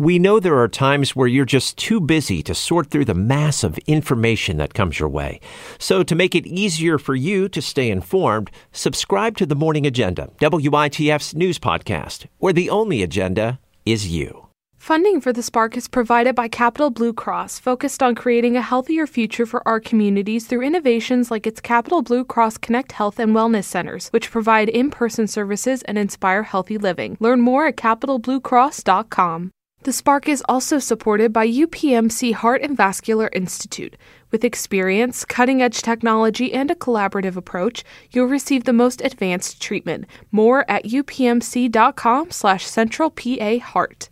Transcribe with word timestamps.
We 0.00 0.18
know 0.18 0.40
there 0.40 0.58
are 0.58 0.66
times 0.66 1.14
where 1.14 1.26
you're 1.26 1.44
just 1.44 1.76
too 1.76 2.00
busy 2.00 2.42
to 2.44 2.54
sort 2.54 2.88
through 2.88 3.04
the 3.04 3.12
mass 3.12 3.62
of 3.62 3.76
information 3.80 4.56
that 4.56 4.72
comes 4.72 4.98
your 4.98 5.10
way. 5.10 5.40
So, 5.78 6.02
to 6.02 6.14
make 6.14 6.34
it 6.34 6.46
easier 6.46 6.96
for 6.96 7.14
you 7.14 7.50
to 7.50 7.60
stay 7.60 7.90
informed, 7.90 8.50
subscribe 8.72 9.36
to 9.36 9.44
the 9.44 9.54
Morning 9.54 9.86
Agenda, 9.86 10.30
WITF's 10.40 11.34
news 11.34 11.58
podcast, 11.58 12.24
where 12.38 12.54
the 12.54 12.70
only 12.70 13.02
agenda 13.02 13.60
is 13.84 14.08
you. 14.08 14.46
Funding 14.78 15.20
for 15.20 15.34
the 15.34 15.42
Spark 15.42 15.76
is 15.76 15.86
provided 15.86 16.34
by 16.34 16.48
Capital 16.48 16.88
Blue 16.88 17.12
Cross, 17.12 17.58
focused 17.58 18.02
on 18.02 18.14
creating 18.14 18.56
a 18.56 18.62
healthier 18.62 19.06
future 19.06 19.44
for 19.44 19.62
our 19.68 19.80
communities 19.80 20.46
through 20.46 20.62
innovations 20.62 21.30
like 21.30 21.46
its 21.46 21.60
Capital 21.60 22.00
Blue 22.00 22.24
Cross 22.24 22.56
Connect 22.56 22.92
Health 22.92 23.18
and 23.18 23.36
Wellness 23.36 23.64
Centers, 23.64 24.08
which 24.14 24.30
provide 24.30 24.70
in 24.70 24.90
person 24.90 25.26
services 25.26 25.82
and 25.82 25.98
inspire 25.98 26.44
healthy 26.44 26.78
living. 26.78 27.18
Learn 27.20 27.42
more 27.42 27.66
at 27.66 27.76
capitalbluecross.com. 27.76 29.50
The 29.82 29.94
Spark 29.94 30.28
is 30.28 30.44
also 30.46 30.78
supported 30.78 31.32
by 31.32 31.48
UPMC 31.48 32.34
Heart 32.34 32.60
and 32.60 32.76
Vascular 32.76 33.30
Institute. 33.32 33.96
With 34.30 34.44
experience, 34.44 35.24
cutting 35.24 35.62
edge 35.62 35.80
technology, 35.80 36.52
and 36.52 36.70
a 36.70 36.74
collaborative 36.74 37.34
approach, 37.34 37.82
you'll 38.10 38.26
receive 38.26 38.64
the 38.64 38.74
most 38.74 39.00
advanced 39.00 39.62
treatment. 39.62 40.04
More 40.30 40.70
at 40.70 40.84
upmc.com 40.84 42.30
slash 42.30 42.66
centralpaheart. 42.66 44.08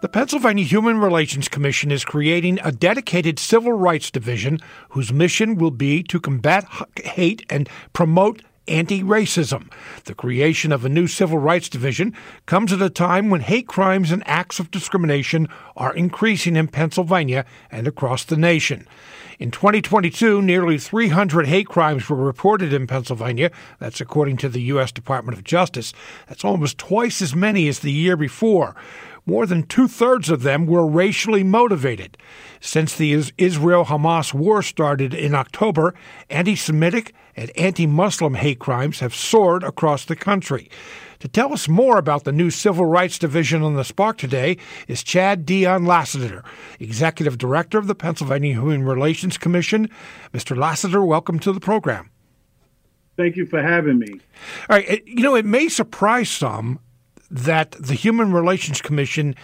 The 0.00 0.08
Pennsylvania 0.08 0.64
Human 0.64 0.98
Relations 0.98 1.46
Commission 1.46 1.90
is 1.90 2.06
creating 2.06 2.58
a 2.64 2.72
dedicated 2.72 3.38
civil 3.38 3.74
rights 3.74 4.10
division 4.10 4.60
whose 4.90 5.12
mission 5.12 5.56
will 5.56 5.70
be 5.70 6.02
to 6.04 6.20
combat 6.20 6.66
hate 7.04 7.44
and 7.50 7.68
promote 7.92 8.40
anti 8.68 9.02
racism. 9.02 9.70
The 10.04 10.14
creation 10.14 10.72
of 10.72 10.84
a 10.84 10.88
new 10.88 11.06
civil 11.06 11.38
rights 11.38 11.68
division 11.68 12.14
comes 12.46 12.72
at 12.72 12.82
a 12.82 12.90
time 12.90 13.30
when 13.30 13.40
hate 13.40 13.66
crimes 13.66 14.10
and 14.10 14.22
acts 14.26 14.58
of 14.58 14.70
discrimination 14.70 15.48
are 15.76 15.94
increasing 15.94 16.56
in 16.56 16.68
Pennsylvania 16.68 17.44
and 17.70 17.86
across 17.86 18.24
the 18.24 18.36
nation. 18.36 18.86
In 19.38 19.50
2022, 19.50 20.40
nearly 20.40 20.78
300 20.78 21.46
hate 21.46 21.68
crimes 21.68 22.08
were 22.08 22.16
reported 22.16 22.72
in 22.72 22.86
Pennsylvania. 22.86 23.50
That's 23.78 24.00
according 24.00 24.38
to 24.38 24.48
the 24.48 24.62
U.S. 24.62 24.92
Department 24.92 25.36
of 25.36 25.44
Justice. 25.44 25.92
That's 26.26 26.44
almost 26.44 26.78
twice 26.78 27.20
as 27.20 27.34
many 27.34 27.68
as 27.68 27.80
the 27.80 27.92
year 27.92 28.16
before. 28.16 28.74
More 29.28 29.44
than 29.44 29.64
two 29.64 29.88
thirds 29.88 30.30
of 30.30 30.42
them 30.42 30.66
were 30.66 30.86
racially 30.86 31.42
motivated. 31.42 32.16
Since 32.60 32.94
the 32.94 33.12
Israel 33.36 33.86
Hamas 33.86 34.32
war 34.32 34.62
started 34.62 35.12
in 35.12 35.34
October, 35.34 35.94
anti 36.30 36.54
Semitic 36.54 37.12
and 37.34 37.50
anti 37.58 37.88
Muslim 37.88 38.34
hate 38.34 38.60
crimes 38.60 39.00
have 39.00 39.16
soared 39.16 39.64
across 39.64 40.04
the 40.04 40.14
country. 40.14 40.70
To 41.18 41.28
tell 41.28 41.52
us 41.52 41.66
more 41.66 41.98
about 41.98 42.22
the 42.22 42.30
new 42.30 42.50
Civil 42.50 42.86
Rights 42.86 43.18
Division 43.18 43.62
on 43.62 43.74
the 43.74 43.82
Spark 43.82 44.16
today 44.16 44.58
is 44.86 45.02
Chad 45.02 45.44
Dion 45.44 45.86
Lassiter, 45.86 46.44
Executive 46.78 47.36
Director 47.36 47.78
of 47.78 47.88
the 47.88 47.96
Pennsylvania 47.96 48.52
Human 48.52 48.84
Relations 48.84 49.38
Commission. 49.38 49.90
Mr. 50.32 50.56
Lassiter, 50.56 51.04
welcome 51.04 51.40
to 51.40 51.52
the 51.52 51.58
program. 51.58 52.10
Thank 53.16 53.34
you 53.34 53.46
for 53.46 53.60
having 53.60 53.98
me. 53.98 54.20
All 54.68 54.76
right. 54.76 55.04
You 55.06 55.22
know, 55.22 55.34
it 55.34 55.46
may 55.46 55.68
surprise 55.68 56.28
some 56.28 56.78
that 57.30 57.72
the 57.72 57.94
Human 57.94 58.32
Relations 58.32 58.80
Commission 58.80 59.34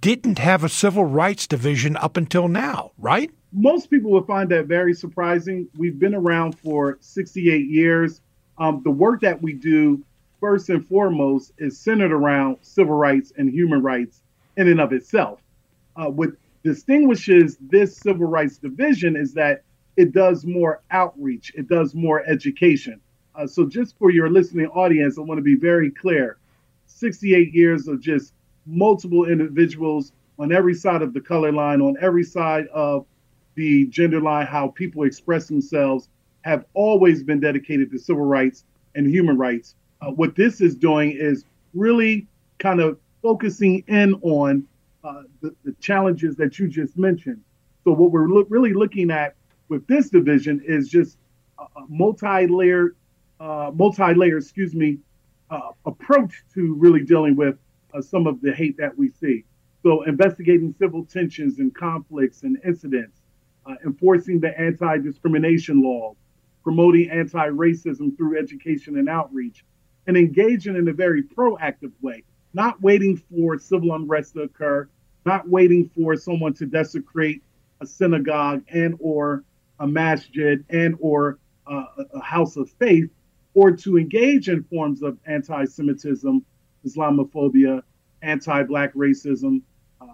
didn't 0.00 0.38
have 0.38 0.64
a 0.64 0.68
civil 0.68 1.04
rights 1.04 1.46
division 1.46 1.96
up 1.96 2.16
until 2.16 2.48
now, 2.48 2.92
right? 2.98 3.30
Most 3.52 3.90
people 3.90 4.10
would 4.12 4.26
find 4.26 4.48
that 4.50 4.66
very 4.66 4.94
surprising. 4.94 5.68
We've 5.76 5.98
been 5.98 6.14
around 6.14 6.58
for 6.58 6.98
68 7.00 7.68
years. 7.68 8.20
Um, 8.58 8.82
the 8.84 8.90
work 8.90 9.20
that 9.22 9.40
we 9.40 9.52
do, 9.52 10.02
first 10.40 10.68
and 10.68 10.86
foremost, 10.86 11.52
is 11.58 11.78
centered 11.78 12.12
around 12.12 12.58
civil 12.62 12.94
rights 12.94 13.32
and 13.36 13.50
human 13.50 13.82
rights 13.82 14.22
in 14.56 14.68
and 14.68 14.80
of 14.80 14.92
itself. 14.92 15.40
Uh, 15.96 16.06
what 16.06 16.30
distinguishes 16.62 17.56
this 17.60 17.96
civil 17.96 18.26
rights 18.26 18.58
division 18.58 19.16
is 19.16 19.34
that 19.34 19.62
it 19.96 20.12
does 20.12 20.44
more 20.44 20.80
outreach, 20.90 21.52
it 21.54 21.68
does 21.68 21.94
more 21.94 22.24
education. 22.26 23.00
Uh, 23.36 23.46
so, 23.46 23.66
just 23.66 23.96
for 23.98 24.10
your 24.10 24.30
listening 24.30 24.66
audience, 24.68 25.18
I 25.18 25.22
want 25.22 25.38
to 25.38 25.42
be 25.42 25.56
very 25.56 25.90
clear 25.90 26.38
68 26.94 27.52
years 27.52 27.88
of 27.88 28.00
just 28.00 28.32
multiple 28.66 29.26
individuals 29.26 30.12
on 30.38 30.52
every 30.52 30.74
side 30.74 31.02
of 31.02 31.12
the 31.12 31.20
color 31.20 31.52
line, 31.52 31.80
on 31.80 31.96
every 32.00 32.22
side 32.22 32.66
of 32.68 33.04
the 33.56 33.86
gender 33.86 34.20
line, 34.20 34.46
how 34.46 34.68
people 34.68 35.02
express 35.02 35.48
themselves 35.48 36.08
have 36.42 36.64
always 36.74 37.22
been 37.22 37.40
dedicated 37.40 37.90
to 37.90 37.98
civil 37.98 38.24
rights 38.24 38.64
and 38.94 39.08
human 39.08 39.36
rights. 39.36 39.74
Uh, 40.00 40.10
what 40.10 40.36
this 40.36 40.60
is 40.60 40.76
doing 40.76 41.10
is 41.10 41.44
really 41.72 42.26
kind 42.58 42.80
of 42.80 42.98
focusing 43.22 43.82
in 43.88 44.14
on 44.22 44.64
uh, 45.02 45.22
the, 45.40 45.54
the, 45.64 45.72
challenges 45.80 46.36
that 46.36 46.58
you 46.58 46.68
just 46.68 46.96
mentioned. 46.96 47.40
So, 47.84 47.92
what 47.92 48.10
we're 48.10 48.28
lo- 48.28 48.46
really 48.48 48.72
looking 48.72 49.10
at 49.10 49.34
with 49.68 49.86
this 49.86 50.10
division 50.10 50.62
is 50.66 50.88
just 50.88 51.18
a, 51.58 51.62
a 51.62 51.86
multi-layered, 51.88 52.96
uh, 53.40 53.70
multi-layer, 53.74 54.38
excuse 54.38 54.74
me, 54.74 54.98
uh, 55.54 55.70
approach 55.86 56.42
to 56.52 56.74
really 56.74 57.04
dealing 57.04 57.36
with 57.36 57.56
uh, 57.92 58.00
some 58.00 58.26
of 58.26 58.40
the 58.40 58.52
hate 58.52 58.76
that 58.76 58.96
we 58.98 59.08
see. 59.08 59.44
So, 59.82 60.02
investigating 60.02 60.74
civil 60.78 61.04
tensions 61.04 61.58
and 61.58 61.72
conflicts 61.74 62.42
and 62.42 62.58
incidents, 62.64 63.20
uh, 63.66 63.74
enforcing 63.84 64.40
the 64.40 64.58
anti 64.58 64.98
discrimination 64.98 65.82
laws, 65.82 66.16
promoting 66.64 67.08
anti 67.10 67.48
racism 67.50 68.16
through 68.16 68.38
education 68.38 68.98
and 68.98 69.08
outreach, 69.08 69.64
and 70.08 70.16
engaging 70.16 70.74
in 70.74 70.88
a 70.88 70.92
very 70.92 71.22
proactive 71.22 71.92
way, 72.02 72.24
not 72.52 72.80
waiting 72.82 73.16
for 73.16 73.56
civil 73.58 73.94
unrest 73.94 74.34
to 74.34 74.42
occur, 74.42 74.88
not 75.24 75.48
waiting 75.48 75.88
for 75.94 76.16
someone 76.16 76.54
to 76.54 76.66
desecrate 76.66 77.42
a 77.80 77.86
synagogue 77.86 78.64
and 78.72 78.96
or 78.98 79.44
a 79.78 79.86
masjid 79.86 80.64
and 80.70 80.96
or 81.00 81.38
uh, 81.66 81.84
a 82.14 82.20
house 82.20 82.56
of 82.56 82.70
faith 82.70 83.10
or 83.54 83.70
to 83.70 83.96
engage 83.96 84.48
in 84.48 84.64
forms 84.64 85.02
of 85.02 85.16
anti-Semitism, 85.26 86.44
Islamophobia, 86.86 87.82
anti-black 88.22 88.92
racism, 88.94 89.62
uh, 90.00 90.06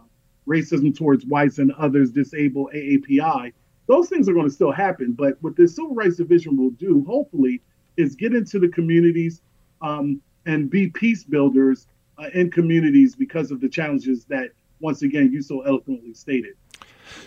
racism 0.47 0.97
towards 0.97 1.25
whites 1.25 1.59
and 1.59 1.73
others, 1.73 2.11
disabled 2.11 2.71
AAPI. 2.75 3.53
Those 3.87 4.09
things 4.09 4.29
are 4.29 4.35
going 4.35 4.47
to 4.47 4.53
still 4.53 4.73
happen. 4.73 5.13
But 5.13 5.37
what 5.41 5.57
the 5.57 5.67
Civil 5.67 5.95
Rights 5.95 6.17
Division 6.17 6.57
will 6.57 6.71
do, 6.71 7.05
hopefully, 7.07 7.63
is 7.97 8.15
get 8.15 8.35
into 8.35 8.59
the 8.59 8.69
communities 8.69 9.43
um, 9.83 10.21
and 10.47 10.71
be 10.71 10.89
peace 10.89 11.25
builders 11.25 11.87
uh, 12.19 12.29
in 12.35 12.51
communities 12.51 13.17
because 13.17 13.51
of 13.51 13.61
the 13.61 13.69
challenges 13.69 14.25
that, 14.27 14.51
once 14.81 15.03
again, 15.03 15.33
you 15.33 15.43
so 15.43 15.63
eloquently 15.63 16.15
stated. 16.15 16.55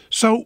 So, 0.09 0.45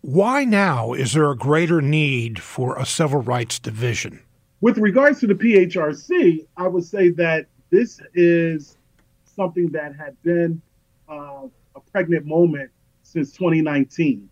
why 0.00 0.44
now 0.44 0.94
is 0.94 1.12
there 1.12 1.30
a 1.30 1.36
greater 1.36 1.80
need 1.80 2.40
for 2.40 2.76
a 2.78 2.86
civil 2.86 3.22
rights 3.22 3.58
division? 3.58 4.22
With 4.62 4.78
regards 4.78 5.18
to 5.18 5.26
the 5.26 5.34
PHRC, 5.34 6.46
I 6.56 6.68
would 6.68 6.84
say 6.84 7.10
that 7.10 7.46
this 7.70 8.00
is 8.14 8.78
something 9.24 9.66
that 9.72 9.96
had 9.96 10.22
been 10.22 10.62
uh, 11.10 11.48
a 11.74 11.80
pregnant 11.90 12.26
moment 12.26 12.70
since 13.02 13.32
2019. 13.32 14.30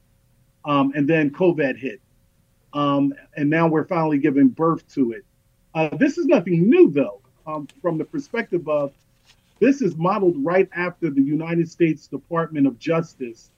Um, 0.64 0.92
and 0.94 1.08
then 1.08 1.30
COVID 1.30 1.76
hit. 1.76 2.00
Um, 2.72 3.12
and 3.36 3.50
now 3.50 3.66
we're 3.66 3.86
finally 3.86 4.18
giving 4.18 4.48
birth 4.48 4.86
to 4.94 5.12
it. 5.12 5.24
Uh, 5.74 5.96
this 5.96 6.16
is 6.16 6.26
nothing 6.26 6.70
new, 6.70 6.92
though, 6.92 7.20
um, 7.44 7.66
from 7.82 7.98
the 7.98 8.04
perspective 8.04 8.68
of 8.68 8.92
this 9.58 9.82
is 9.82 9.96
modeled 9.96 10.36
right 10.38 10.68
after 10.76 11.10
the 11.10 11.22
United 11.22 11.68
States 11.68 12.06
Department 12.06 12.68
of 12.68 12.78
Justice 12.78 13.50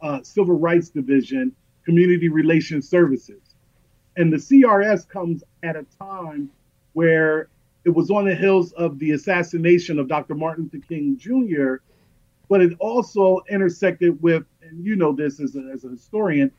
uh, 0.00 0.22
Civil 0.22 0.58
Rights 0.58 0.88
Division 0.88 1.54
Community 1.84 2.30
Relations 2.30 2.88
Services. 2.88 3.42
And 4.16 4.32
the 4.32 4.36
CRS 4.36 5.08
comes 5.08 5.42
at 5.64 5.76
a 5.76 5.84
time 5.98 6.50
where 6.92 7.48
it 7.84 7.90
was 7.90 8.10
on 8.10 8.24
the 8.24 8.34
heels 8.34 8.72
of 8.72 8.98
the 8.98 9.12
assassination 9.12 9.98
of 9.98 10.08
Dr. 10.08 10.34
Martin 10.34 10.70
Luther 10.72 10.86
King 10.86 11.16
Jr., 11.18 11.76
but 12.48 12.60
it 12.60 12.74
also 12.78 13.42
intersected 13.48 14.20
with, 14.22 14.44
and 14.62 14.84
you 14.84 14.96
know 14.96 15.12
this 15.12 15.40
as 15.40 15.56
a, 15.56 15.70
as 15.72 15.84
a 15.84 15.88
historian, 15.88 16.50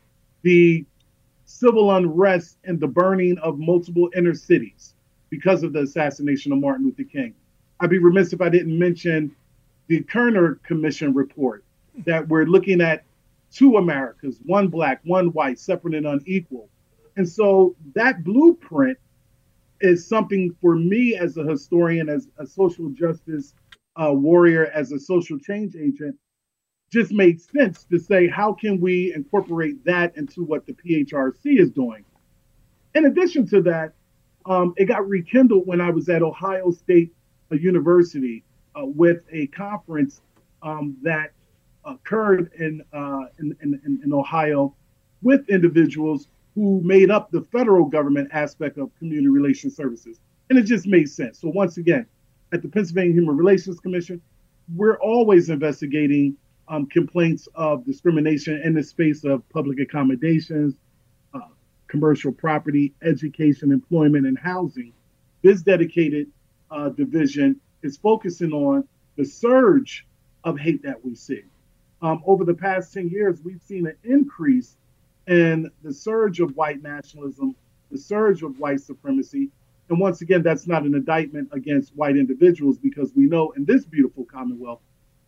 the 0.42 0.86
civil 1.46 1.96
unrest 1.96 2.58
and 2.64 2.80
the 2.80 2.88
burning 2.88 3.38
of 3.40 3.60
multiple 3.60 4.10
inner 4.16 4.34
cities 4.34 4.96
because 5.30 5.64
of 5.64 5.74
the 5.74 5.82
assassination 5.82 6.52
of 6.52 6.60
Martin 6.60 6.86
Luther 6.86 7.04
King. 7.04 7.34
I'd 7.80 7.90
be 7.90 8.00
remiss 8.00 8.34
if 8.34 8.42
I 8.42 8.50
didn't 8.50 8.78
mention 8.78 9.36
the 9.88 10.02
Kerner 10.02 10.56
Commission 10.64 11.14
report 11.14 11.64
that 12.06 12.28
we're 12.28 12.46
looking 12.46 12.82
at 12.82 13.04
two 13.52 13.78
Americas, 13.78 14.40
one 14.44 14.68
black, 14.68 15.02
one 15.04 15.28
white, 15.28 15.60
separate 15.60 15.94
and 15.94 16.06
unequal. 16.06 16.68
And 17.18 17.28
so 17.28 17.76
that 17.94 18.24
blueprint 18.24 18.98
is 19.82 20.08
something 20.08 20.56
for 20.62 20.76
me 20.76 21.16
as 21.16 21.38
a 21.38 21.44
historian, 21.44 22.10
as 22.10 22.28
a 22.38 22.46
social 22.46 22.90
justice 22.90 23.54
uh, 23.96 24.12
warrior, 24.12 24.66
as 24.68 24.92
a 24.92 25.00
social 25.00 25.40
change 25.40 25.76
agent, 25.76 26.18
just 26.92 27.12
made 27.12 27.42
sense 27.42 27.86
to 27.86 28.00
say, 28.00 28.28
how 28.28 28.54
can 28.54 28.80
we 28.80 29.14
incorporate 29.14 29.84
that 29.86 30.16
into 30.18 30.44
what 30.44 30.66
the 30.66 30.74
PHRC 30.74 31.60
is 31.60 31.72
doing? 31.72 32.04
In 32.94 33.06
addition 33.06 33.48
to 33.48 33.62
that, 33.64 33.94
um, 34.46 34.74
it 34.78 34.86
got 34.86 35.08
rekindled 35.08 35.66
when 35.66 35.82
I 35.82 35.90
was 35.90 36.08
at 36.10 36.22
Ohio 36.22 36.72
State 36.72 37.12
a 37.52 37.58
university 37.58 38.44
uh, 38.76 38.86
with 38.86 39.24
a 39.32 39.48
conference 39.48 40.22
um, 40.62 40.98
that 41.04 41.32
occurred 41.84 42.52
in, 42.58 42.82
uh, 42.94 43.26
in, 43.40 43.56
in, 43.62 44.02
in 44.04 44.14
Ohio 44.14 44.74
with 45.22 45.48
individuals 45.50 46.28
who 46.56 46.82
made 46.84 47.12
up 47.12 47.30
the 47.32 47.42
federal 47.42 47.86
government 47.86 48.30
aspect 48.32 48.78
of 48.78 48.90
community 48.98 49.28
relations 49.28 49.76
services. 49.76 50.20
And 50.50 50.58
it 50.58 50.64
just 50.64 50.88
made 50.88 51.10
sense. 51.10 51.40
So, 51.40 51.50
once 51.50 51.78
again, 51.78 52.06
at 52.54 52.62
the 52.62 52.70
Pennsylvania 52.70 53.14
Human 53.14 53.36
Relations 53.36 53.80
Commission, 53.80 54.22
we're 54.74 54.98
always 55.00 55.50
investigating 55.50 56.38
um, 56.68 56.86
complaints 56.88 57.48
of 57.56 57.86
discrimination 57.86 58.62
in 58.64 58.74
the 58.74 58.84
space 58.84 59.24
of 59.24 59.48
public 59.50 59.80
accommodations, 59.80 60.76
uh, 61.34 61.40
commercial 61.88 62.32
property, 62.32 62.94
education, 63.04 63.72
employment, 63.72 64.26
and 64.26 64.38
housing. 64.38 64.94
This 65.44 65.62
dedicated 65.62 66.28
uh, 66.72 66.90
division 66.90 67.60
is 67.84 67.98
focusing 67.98 68.52
on 68.52 68.88
the 69.18 69.26
surge 69.26 70.08
of 70.44 70.58
hate 70.58 70.82
that 70.84 71.04
we 71.04 71.16
see. 71.16 71.44
Um, 72.02 72.24
over 72.26 72.44
the 72.44 72.54
past 72.54 72.94
10 72.94 73.10
years, 73.10 73.40
we've 73.44 73.62
seen 73.62 73.88
an 73.88 73.96
increase 74.04 74.78
in 75.28 75.72
the 75.84 75.94
surge 75.94 76.40
of 76.40 76.56
white 76.56 76.82
nationalism, 76.82 77.56
the 77.92 77.98
surge 77.98 78.44
of 78.44 78.60
white 78.60 78.82
supremacy. 78.82 79.50
And 79.90 80.00
once 80.00 80.22
again, 80.22 80.42
that's 80.42 80.68
not 80.68 80.84
an 80.84 80.96
indictment 80.96 81.50
against 81.52 81.96
white 81.96 82.18
individuals 82.18 82.78
because 82.78 83.14
we 83.16 83.26
know 83.26 83.52
in 83.52 83.66
this 83.66 83.86
beautiful 83.86 84.26
Commonwealth, 84.26 84.82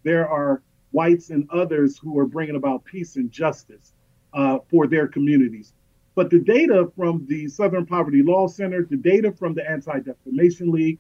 there 0.04 0.28
are 0.28 0.62
whites 0.92 1.30
and 1.30 1.48
others 1.52 1.98
who 1.98 2.18
are 2.18 2.26
bringing 2.26 2.56
about 2.56 2.86
peace 2.86 3.16
and 3.18 3.32
justice 3.32 3.94
uh, 4.34 4.60
for 4.70 4.88
their 4.88 5.08
communities. 5.08 5.74
But 6.16 6.32
the 6.32 6.40
data 6.40 6.90
from 6.96 7.26
the 7.28 7.48
Southern 7.48 7.86
Poverty 7.86 8.24
Law 8.24 8.48
Center, 8.48 8.84
the 8.84 8.98
data 8.98 9.32
from 9.32 9.54
the 9.54 9.70
Anti 9.70 10.00
Defamation 10.00 10.72
League, 10.72 10.98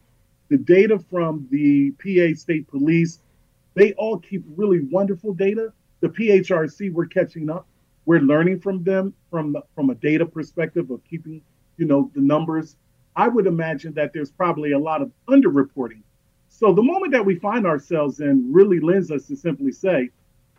the 0.49 0.57
data 0.57 0.99
from 0.99 1.47
the 1.49 1.91
PA 1.91 2.37
State 2.37 2.67
Police, 2.67 3.19
they 3.73 3.93
all 3.93 4.19
keep 4.19 4.43
really 4.55 4.81
wonderful 4.91 5.33
data. 5.33 5.73
The 6.01 6.09
PHRC, 6.09 6.91
we're 6.93 7.07
catching 7.07 7.49
up. 7.49 7.67
We're 8.07 8.21
learning 8.21 8.61
from 8.61 8.85
them 8.85 9.13
from 9.29 9.51
the, 9.51 9.63
from 9.75 9.89
a 9.89 9.95
data 9.95 10.25
perspective 10.25 10.89
of 10.91 11.03
keeping, 11.03 11.41
you 11.75 11.85
know, 11.85 12.09
the 12.15 12.21
numbers. 12.21 12.77
I 13.17 13.27
would 13.27 13.47
imagine 13.47 13.93
that 13.95 14.13
there's 14.13 14.31
probably 14.31 14.71
a 14.71 14.79
lot 14.79 15.01
of 15.01 15.11
underreporting. 15.27 16.03
So 16.47 16.73
the 16.73 16.81
moment 16.81 17.11
that 17.11 17.25
we 17.25 17.35
find 17.35 17.67
ourselves 17.67 18.21
in 18.21 18.53
really 18.53 18.79
lends 18.79 19.11
us 19.11 19.27
to 19.27 19.35
simply 19.35 19.73
say, 19.73 20.09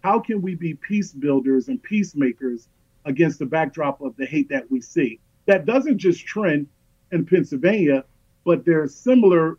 how 0.04 0.20
can 0.20 0.42
we 0.42 0.56
be 0.56 0.74
peace 0.74 1.10
builders 1.10 1.68
and 1.68 1.82
peacemakers 1.82 2.68
against 3.06 3.38
the 3.38 3.46
backdrop 3.46 4.02
of 4.02 4.14
the 4.16 4.26
hate 4.26 4.50
that 4.50 4.70
we 4.70 4.82
see? 4.82 5.18
That 5.46 5.64
doesn't 5.64 5.96
just 5.96 6.26
trend 6.26 6.66
in 7.12 7.24
Pennsylvania, 7.24 8.04
but 8.44 8.66
there 8.66 8.82
are 8.82 8.88
similar 8.88 9.56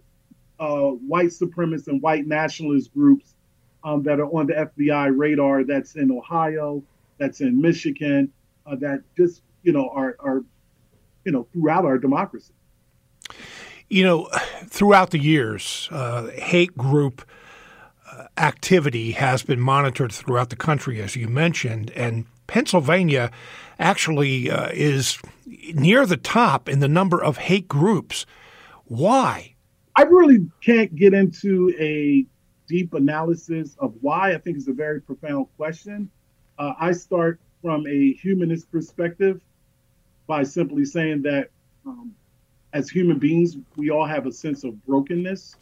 uh, 0.59 0.89
white 0.91 1.29
supremacist 1.29 1.87
and 1.87 2.03
white 2.03 2.27
nationalist 2.27 2.93
groups 2.93 3.33
um, 3.83 4.03
that 4.03 4.19
are 4.19 4.27
on 4.27 4.45
the 4.45 4.53
FBI 4.53 5.11
radar. 5.17 5.63
That's 5.63 5.95
in 5.95 6.11
Ohio, 6.11 6.83
that's 7.19 7.41
in 7.41 7.61
Michigan, 7.61 8.31
uh, 8.65 8.75
that 8.77 9.03
just 9.15 9.41
you 9.63 9.71
know 9.71 9.89
are 9.89 10.15
are 10.19 10.43
you 11.25 11.31
know 11.31 11.47
throughout 11.53 11.85
our 11.85 11.97
democracy. 11.97 12.53
You 13.89 14.03
know, 14.03 14.29
throughout 14.65 15.11
the 15.11 15.19
years, 15.19 15.89
uh, 15.91 16.27
hate 16.27 16.77
group 16.77 17.23
uh, 18.11 18.25
activity 18.37 19.11
has 19.11 19.43
been 19.43 19.59
monitored 19.59 20.11
throughout 20.11 20.49
the 20.49 20.55
country, 20.55 21.01
as 21.01 21.15
you 21.15 21.27
mentioned, 21.27 21.91
and 21.91 22.25
Pennsylvania 22.47 23.31
actually 23.79 24.49
uh, 24.49 24.69
is 24.73 25.19
near 25.73 26.05
the 26.05 26.17
top 26.17 26.67
in 26.67 26.79
the 26.79 26.87
number 26.87 27.23
of 27.23 27.37
hate 27.37 27.67
groups. 27.67 28.25
Why? 28.85 29.55
I 29.95 30.03
really 30.03 30.47
can't 30.63 30.95
get 30.95 31.13
into 31.13 31.73
a 31.79 32.25
deep 32.67 32.93
analysis 32.93 33.75
of 33.79 33.93
why, 34.01 34.33
I 34.33 34.37
think 34.37 34.57
is 34.57 34.67
a 34.67 34.73
very 34.73 35.01
profound 35.01 35.47
question. 35.57 36.09
Uh, 36.59 36.73
I 36.77 36.91
start 36.91 37.39
from 37.61 37.87
a 37.87 38.13
humanist 38.13 38.69
perspective 38.69 39.39
by 40.27 40.43
simply 40.43 40.83
saying 40.83 41.21
that 41.21 41.49
um, 41.85 42.13
as 42.73 42.89
human 42.89 43.17
beings, 43.17 43.55
we 43.77 43.89
all 43.89 44.05
have 44.05 44.27
a 44.27 44.31
sense 44.31 44.65
of 44.65 44.85
brokenness. 44.85 45.55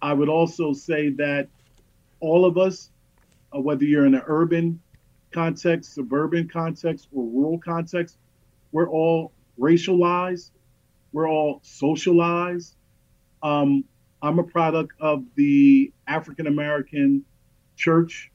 I 0.00 0.12
would 0.12 0.28
also 0.28 0.72
say 0.72 1.10
that 1.10 1.48
all 2.20 2.46
of 2.46 2.56
us, 2.56 2.90
uh, 3.54 3.60
whether 3.60 3.84
you're 3.84 4.06
in 4.06 4.14
an 4.14 4.22
urban 4.26 4.80
context, 5.32 5.94
suburban 5.94 6.48
context, 6.48 7.08
or 7.12 7.24
rural 7.24 7.58
context, 7.58 8.16
we're 8.70 8.88
all 8.88 9.32
racialized, 9.58 10.52
we're 11.12 11.28
all 11.28 11.60
socialized. 11.64 12.76
Um, 13.42 13.84
I'm 14.22 14.38
a 14.38 14.44
product 14.44 14.92
of 15.00 15.24
the 15.34 15.92
African 16.06 16.46
American 16.46 17.24
church, 17.76 18.30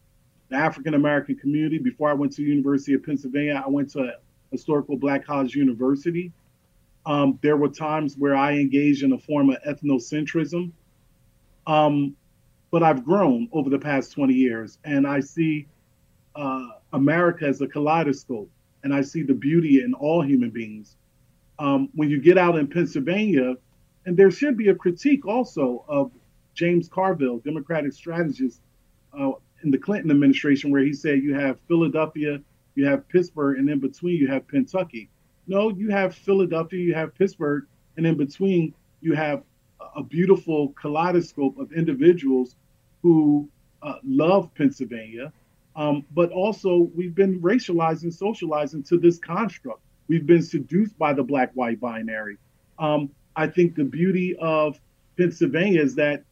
the 0.55 0.61
African 0.61 0.93
American 0.93 1.35
community. 1.35 1.77
Before 1.77 2.09
I 2.09 2.13
went 2.13 2.31
to 2.33 2.41
University 2.41 2.93
of 2.93 3.03
Pennsylvania, 3.03 3.61
I 3.63 3.69
went 3.69 3.89
to 3.91 3.99
a 3.99 4.13
historical 4.51 4.97
Black 4.97 5.25
College 5.25 5.55
University. 5.55 6.31
Um, 7.05 7.37
there 7.41 7.57
were 7.57 7.69
times 7.69 8.15
where 8.17 8.35
I 8.35 8.53
engaged 8.53 9.03
in 9.03 9.11
a 9.11 9.17
form 9.17 9.49
of 9.49 9.57
ethnocentrism. 9.63 10.71
Um, 11.67 12.15
but 12.71 12.83
I've 12.83 13.03
grown 13.03 13.49
over 13.51 13.69
the 13.69 13.79
past 13.79 14.11
20 14.13 14.33
years, 14.33 14.79
and 14.83 15.05
I 15.07 15.19
see 15.19 15.67
uh, 16.35 16.67
America 16.93 17.45
as 17.45 17.61
a 17.61 17.67
kaleidoscope, 17.67 18.49
and 18.83 18.93
I 18.93 19.01
see 19.01 19.23
the 19.23 19.33
beauty 19.33 19.81
in 19.83 19.93
all 19.93 20.21
human 20.21 20.49
beings. 20.49 20.95
Um, 21.59 21.89
when 21.95 22.09
you 22.09 22.19
get 22.19 22.37
out 22.37 22.57
in 22.57 22.67
Pennsylvania, 22.67 23.55
and 24.05 24.17
there 24.17 24.31
should 24.31 24.57
be 24.57 24.69
a 24.69 24.75
critique 24.75 25.25
also 25.25 25.85
of 25.87 26.11
James 26.53 26.87
Carville, 26.87 27.39
Democratic 27.39 27.93
strategist 27.93 28.61
uh, 29.17 29.31
in 29.63 29.71
the 29.71 29.77
Clinton 29.77 30.11
administration, 30.11 30.71
where 30.71 30.83
he 30.83 30.93
said 30.93 31.23
you 31.23 31.33
have 31.35 31.59
Philadelphia, 31.67 32.39
you 32.75 32.85
have 32.85 33.07
Pittsburgh, 33.07 33.57
and 33.57 33.69
in 33.69 33.79
between 33.79 34.17
you 34.17 34.27
have 34.27 34.47
Kentucky. 34.47 35.09
No, 35.47 35.69
you 35.69 35.89
have 35.89 36.15
Philadelphia, 36.15 36.79
you 36.79 36.93
have 36.93 37.15
Pittsburgh, 37.15 37.65
and 37.97 38.05
in 38.05 38.15
between 38.17 38.73
you 39.01 39.13
have 39.13 39.43
a 39.95 40.03
beautiful 40.03 40.69
kaleidoscope 40.69 41.57
of 41.57 41.71
individuals 41.71 42.55
who 43.01 43.47
uh, 43.81 43.95
love 44.03 44.53
Pennsylvania, 44.55 45.31
um, 45.75 46.05
but 46.11 46.31
also 46.31 46.89
we've 46.95 47.15
been 47.15 47.39
racializing, 47.41 48.11
socializing 48.11 48.83
to 48.83 48.97
this 48.97 49.19
construct. 49.19 49.81
We've 50.07 50.25
been 50.25 50.41
seduced 50.41 50.97
by 50.97 51.13
the 51.13 51.23
black-white 51.23 51.79
binary. 51.79 52.37
Um, 52.79 53.09
I 53.35 53.47
think 53.47 53.75
the 53.75 53.83
beauty 53.83 54.35
of 54.37 54.79
Pennsylvania 55.17 55.81
is 55.81 55.95
that 55.95 56.23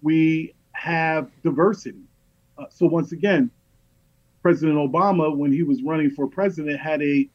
we 0.00 0.54
have 0.72 1.30
diversity. 1.42 2.02
Uh, 2.58 2.64
so 2.70 2.86
once 2.86 3.12
again, 3.12 3.50
President 4.42 4.76
Obama, 4.76 5.34
when 5.36 5.52
he 5.52 5.62
was 5.62 5.82
running 5.82 6.10
for 6.10 6.26
president, 6.26 6.78
had 6.78 7.02
a 7.02 7.28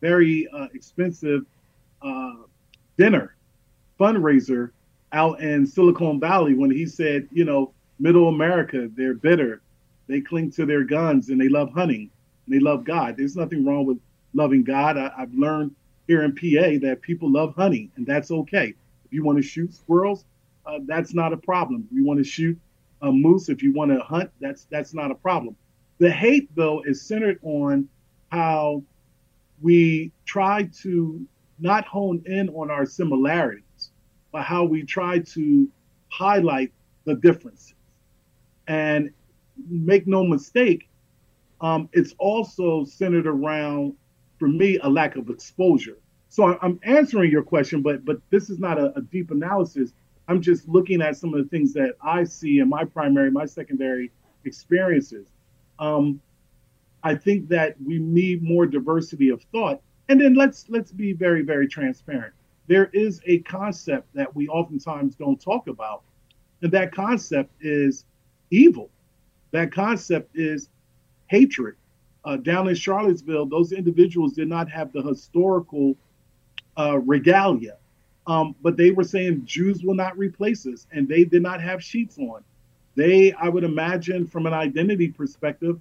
very 0.00 0.48
uh, 0.52 0.68
expensive 0.74 1.42
uh, 2.02 2.34
dinner 2.96 3.36
fundraiser 3.98 4.70
out 5.12 5.40
in 5.40 5.66
Silicon 5.66 6.20
Valley 6.20 6.54
when 6.54 6.70
he 6.70 6.86
said, 6.86 7.28
you 7.30 7.44
know, 7.44 7.72
middle 7.98 8.28
America, 8.28 8.88
they're 8.94 9.14
bitter, 9.14 9.62
they 10.08 10.20
cling 10.20 10.50
to 10.52 10.66
their 10.66 10.84
guns, 10.84 11.30
and 11.30 11.40
they 11.40 11.48
love 11.48 11.72
hunting, 11.72 12.10
and 12.46 12.54
they 12.54 12.60
love 12.60 12.84
God. 12.84 13.16
There's 13.16 13.36
nothing 13.36 13.64
wrong 13.64 13.86
with 13.86 13.98
loving 14.34 14.62
God. 14.62 14.96
I, 14.96 15.10
I've 15.16 15.34
learned 15.34 15.74
here 16.06 16.22
in 16.22 16.32
PA 16.32 16.86
that 16.86 16.98
people 17.02 17.30
love 17.30 17.54
hunting, 17.54 17.90
and 17.96 18.06
that's 18.06 18.30
okay. 18.30 18.74
If 19.04 19.12
you 19.12 19.24
want 19.24 19.38
to 19.38 19.42
shoot 19.42 19.74
squirrels, 19.74 20.24
uh, 20.64 20.78
that's 20.86 21.14
not 21.14 21.32
a 21.32 21.36
problem. 21.36 21.86
If 21.90 21.96
you 21.96 22.04
want 22.04 22.18
to 22.18 22.24
shoot 22.24 22.58
a 23.02 23.12
moose, 23.12 23.48
if 23.48 23.62
you 23.62 23.72
want 23.72 23.90
to 23.90 23.98
hunt, 24.00 24.30
that's 24.40 24.66
that's 24.70 24.94
not 24.94 25.10
a 25.10 25.14
problem. 25.14 25.56
The 25.98 26.10
hate, 26.10 26.54
though, 26.54 26.82
is 26.84 27.02
centered 27.02 27.38
on 27.42 27.88
how 28.30 28.82
we 29.60 30.12
try 30.24 30.68
to 30.82 31.26
not 31.58 31.86
hone 31.86 32.22
in 32.26 32.48
on 32.50 32.70
our 32.70 32.84
similarities, 32.84 33.90
but 34.32 34.42
how 34.42 34.64
we 34.64 34.82
try 34.82 35.18
to 35.20 35.68
highlight 36.08 36.72
the 37.04 37.14
differences. 37.14 37.74
And 38.66 39.10
make 39.68 40.06
no 40.06 40.24
mistake, 40.24 40.88
um, 41.60 41.88
it's 41.92 42.14
also 42.18 42.84
centered 42.84 43.26
around 43.26 43.94
for 44.38 44.48
me 44.48 44.78
a 44.82 44.88
lack 44.88 45.16
of 45.16 45.30
exposure. 45.30 45.96
So 46.28 46.58
I'm 46.60 46.78
answering 46.82 47.30
your 47.30 47.42
question, 47.42 47.80
but 47.80 48.04
but 48.04 48.18
this 48.30 48.50
is 48.50 48.58
not 48.58 48.78
a, 48.78 48.92
a, 48.98 49.00
deep 49.00 49.30
analysis. 49.30 49.92
I'm 50.28 50.40
just 50.40 50.68
looking 50.68 51.00
at 51.02 51.16
some 51.16 51.34
of 51.34 51.42
the 51.42 51.48
things 51.48 51.72
that 51.74 51.94
I 52.02 52.24
see 52.24 52.58
in 52.58 52.68
my 52.68 52.84
primary, 52.84 53.30
my 53.30 53.46
secondary 53.46 54.10
experiences. 54.44 55.28
Um, 55.78 56.20
I 57.02 57.14
think 57.14 57.48
that 57.48 57.76
we 57.80 57.98
need 57.98 58.42
more 58.42 58.66
diversity 58.66 59.28
of 59.28 59.42
thought. 59.52 59.80
And 60.08 60.20
then 60.20 60.34
let's 60.34 60.66
let's 60.68 60.92
be 60.92 61.12
very 61.12 61.42
very 61.42 61.66
transparent. 61.66 62.32
There 62.68 62.90
is 62.92 63.20
a 63.26 63.38
concept 63.40 64.12
that 64.14 64.34
we 64.34 64.48
oftentimes 64.48 65.14
don't 65.14 65.40
talk 65.40 65.68
about, 65.68 66.02
and 66.62 66.72
that 66.72 66.92
concept 66.92 67.52
is 67.60 68.04
evil. 68.50 68.90
That 69.52 69.72
concept 69.72 70.36
is 70.36 70.68
hatred 71.26 71.76
uh, 72.26 72.36
down 72.36 72.68
in 72.68 72.74
Charlottesville, 72.74 73.46
those 73.46 73.72
individuals 73.72 74.32
did 74.32 74.48
not 74.48 74.68
have 74.68 74.92
the 74.92 75.00
historical 75.00 75.96
uh, 76.76 76.98
regalia 76.98 77.76
Um, 78.26 78.56
but 78.60 78.76
they 78.76 78.90
were 78.90 79.04
saying 79.04 79.42
Jews 79.44 79.82
will 79.82 79.94
not 79.94 80.18
replace 80.18 80.66
us, 80.66 80.86
and 80.90 81.08
they 81.08 81.24
did 81.24 81.42
not 81.42 81.60
have 81.60 81.82
sheets 81.82 82.18
on. 82.18 82.42
They, 82.96 83.32
I 83.32 83.48
would 83.48 83.64
imagine, 83.64 84.26
from 84.26 84.46
an 84.46 84.54
identity 84.54 85.08
perspective, 85.08 85.80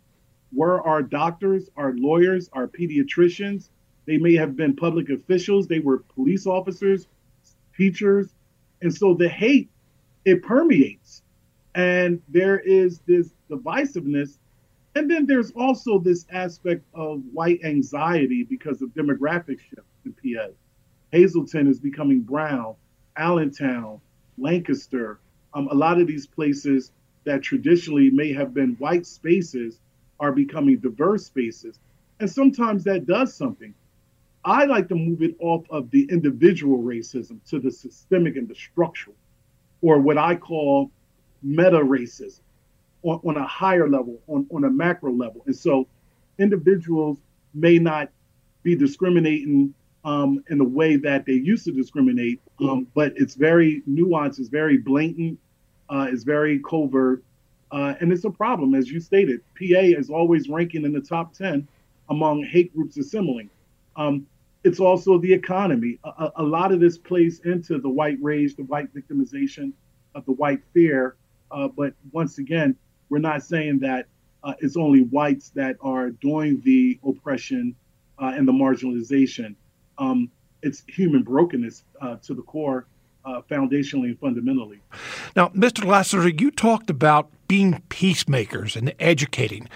were 0.54 0.82
our 0.82 1.02
doctors, 1.02 1.70
our 1.76 1.94
lawyers, 1.94 2.50
our 2.54 2.68
pediatricians. 2.68 3.70
They 4.06 4.18
may 4.18 4.36
have 4.36 4.56
been 4.56 4.76
public 4.76 5.10
officials. 5.10 5.68
They 5.68 5.80
were 5.80 6.00
police 6.14 6.46
officers, 6.46 7.08
teachers. 7.76 8.34
And 8.82 8.94
so 8.94 9.14
the 9.16 9.30
hate, 9.30 9.70
it 10.26 10.44
permeates. 10.44 11.24
And 11.74 12.22
there 12.30 12.60
is 12.60 13.00
this 13.00 13.34
divisiveness. 13.50 14.38
And 14.96 15.10
then 15.10 15.26
there's 15.26 15.52
also 15.52 16.00
this 16.00 16.26
aspect 16.32 16.86
of 16.94 17.22
white 17.34 17.64
anxiety 17.64 18.44
because 18.44 18.82
of 18.82 18.90
demographic 18.90 19.60
shift 19.60 19.88
in 20.06 20.14
PA. 20.14 20.50
Hazleton 21.16 21.68
is 21.68 21.80
becoming 21.80 22.20
brown, 22.20 22.76
Allentown, 23.16 24.02
Lancaster, 24.38 25.20
um, 25.54 25.70
a 25.72 25.74
lot 25.74 26.02
of 26.02 26.08
these 26.08 26.28
places 26.28 26.92
that 27.24 27.42
traditionally 27.42 28.10
may 28.10 28.34
have 28.34 28.54
been 28.54 28.76
white 28.80 29.06
spaces 29.06 29.80
are 30.20 30.34
becoming 30.34 30.78
diverse 30.78 31.26
spaces. 31.26 31.80
And 32.20 32.30
sometimes 32.30 32.84
that 32.84 33.06
does 33.06 33.34
something. 33.34 33.74
I 34.44 34.66
like 34.66 34.90
to 34.90 34.96
move 34.96 35.22
it 35.24 35.36
off 35.40 35.64
of 35.70 35.90
the 35.90 36.04
individual 36.12 36.80
racism 36.84 37.40
to 37.50 37.60
the 37.60 37.72
systemic 37.72 38.36
and 38.36 38.48
the 38.48 38.56
structural, 38.56 39.16
or 39.82 40.00
what 40.00 40.18
I 40.18 40.36
call 40.36 40.92
meta 41.42 41.80
racism 41.80 42.42
on, 43.04 43.22
on 43.24 43.38
a 43.38 43.48
higher 43.48 43.90
level, 43.90 44.20
on, 44.28 44.46
on 44.54 44.66
a 44.66 44.70
macro 44.70 45.14
level. 45.14 45.42
And 45.46 45.56
so 45.56 45.88
individuals 46.38 47.20
may 47.54 47.80
not 47.80 48.10
be 48.64 48.76
discriminating 48.76 49.74
um, 50.06 50.44
in 50.50 50.60
the 50.60 50.66
way 50.66 50.96
that 50.96 51.26
they 51.26 51.34
used 51.34 51.66
to 51.66 51.72
discriminate, 51.72 52.40
um, 52.62 52.88
but 52.94 53.12
it's 53.16 53.34
very 53.34 53.82
nuanced, 53.90 54.40
it's 54.40 54.50
very 54.50 54.78
blatant, 54.78 55.40
uh, 55.90 56.08
it's 56.10 56.24
very 56.24 56.60
covert, 56.60 57.24
uh, 57.72 57.96
and 58.00 58.14
it's 58.14 58.24
a 58.24 58.30
problem, 58.30 58.76
as 58.76 58.90
you 58.90 59.00
stated. 59.00 59.42
PA 59.58 59.82
is 59.82 60.12
always 60.12 60.48
ranking 60.48 60.86
in 60.86 60.94
the 60.94 61.02
top 61.02 61.34
10 61.34 61.68
among 62.10 62.44
hate 62.44 62.74
groups 62.76 62.98
assembling. 62.98 63.50
Um, 63.96 64.28
it's 64.64 64.80
also 64.80 65.18
the 65.18 65.34
economy. 65.34 65.98
A, 66.04 66.32
a, 66.38 66.44
lot 66.44 66.72
of 66.72 66.80
this 66.80 66.98
plays 66.98 67.40
into 67.42 67.80
the 67.80 67.90
white 67.90 68.18
rage, 68.22 68.56
the 68.56 68.64
white 68.64 68.94
victimization 68.94 69.74
of 70.14 70.26
the 70.26 70.34
white 70.34 70.62
fear. 70.74 71.16
Uh, 71.52 71.68
but 71.68 71.94
once 72.12 72.38
again, 72.38 72.76
we're 73.10 73.20
not 73.20 73.44
saying 73.44 73.80
that 73.80 74.06
uh, 74.44 74.54
it's 74.60 74.78
only 74.78 75.02
whites 75.02 75.50
that 75.50 75.78
are 75.82 76.12
doing 76.12 76.62
the 76.64 77.00
oppression 77.04 77.76
uh, 78.20 78.34
and 78.36 78.48
the 78.48 78.52
marginalization 78.52 79.56
um, 79.98 80.30
it's 80.62 80.84
human 80.88 81.24
brokenness 81.24 81.84
uh, 82.02 82.16
to 82.18 82.34
the 82.34 82.42
core, 82.42 82.88
uh, 83.26 83.42
foundationally 83.50 84.06
and 84.06 84.20
fundamentally. 84.20 84.80
Now, 85.36 85.50
Mr. 85.50 85.86
Lassiter, 85.86 86.30
you 86.30 86.52
talked 86.52 86.90
about 86.90 87.30
being 87.48 87.82
peacemakers 87.90 88.76
and 88.76 88.94
educating. 89.00 89.68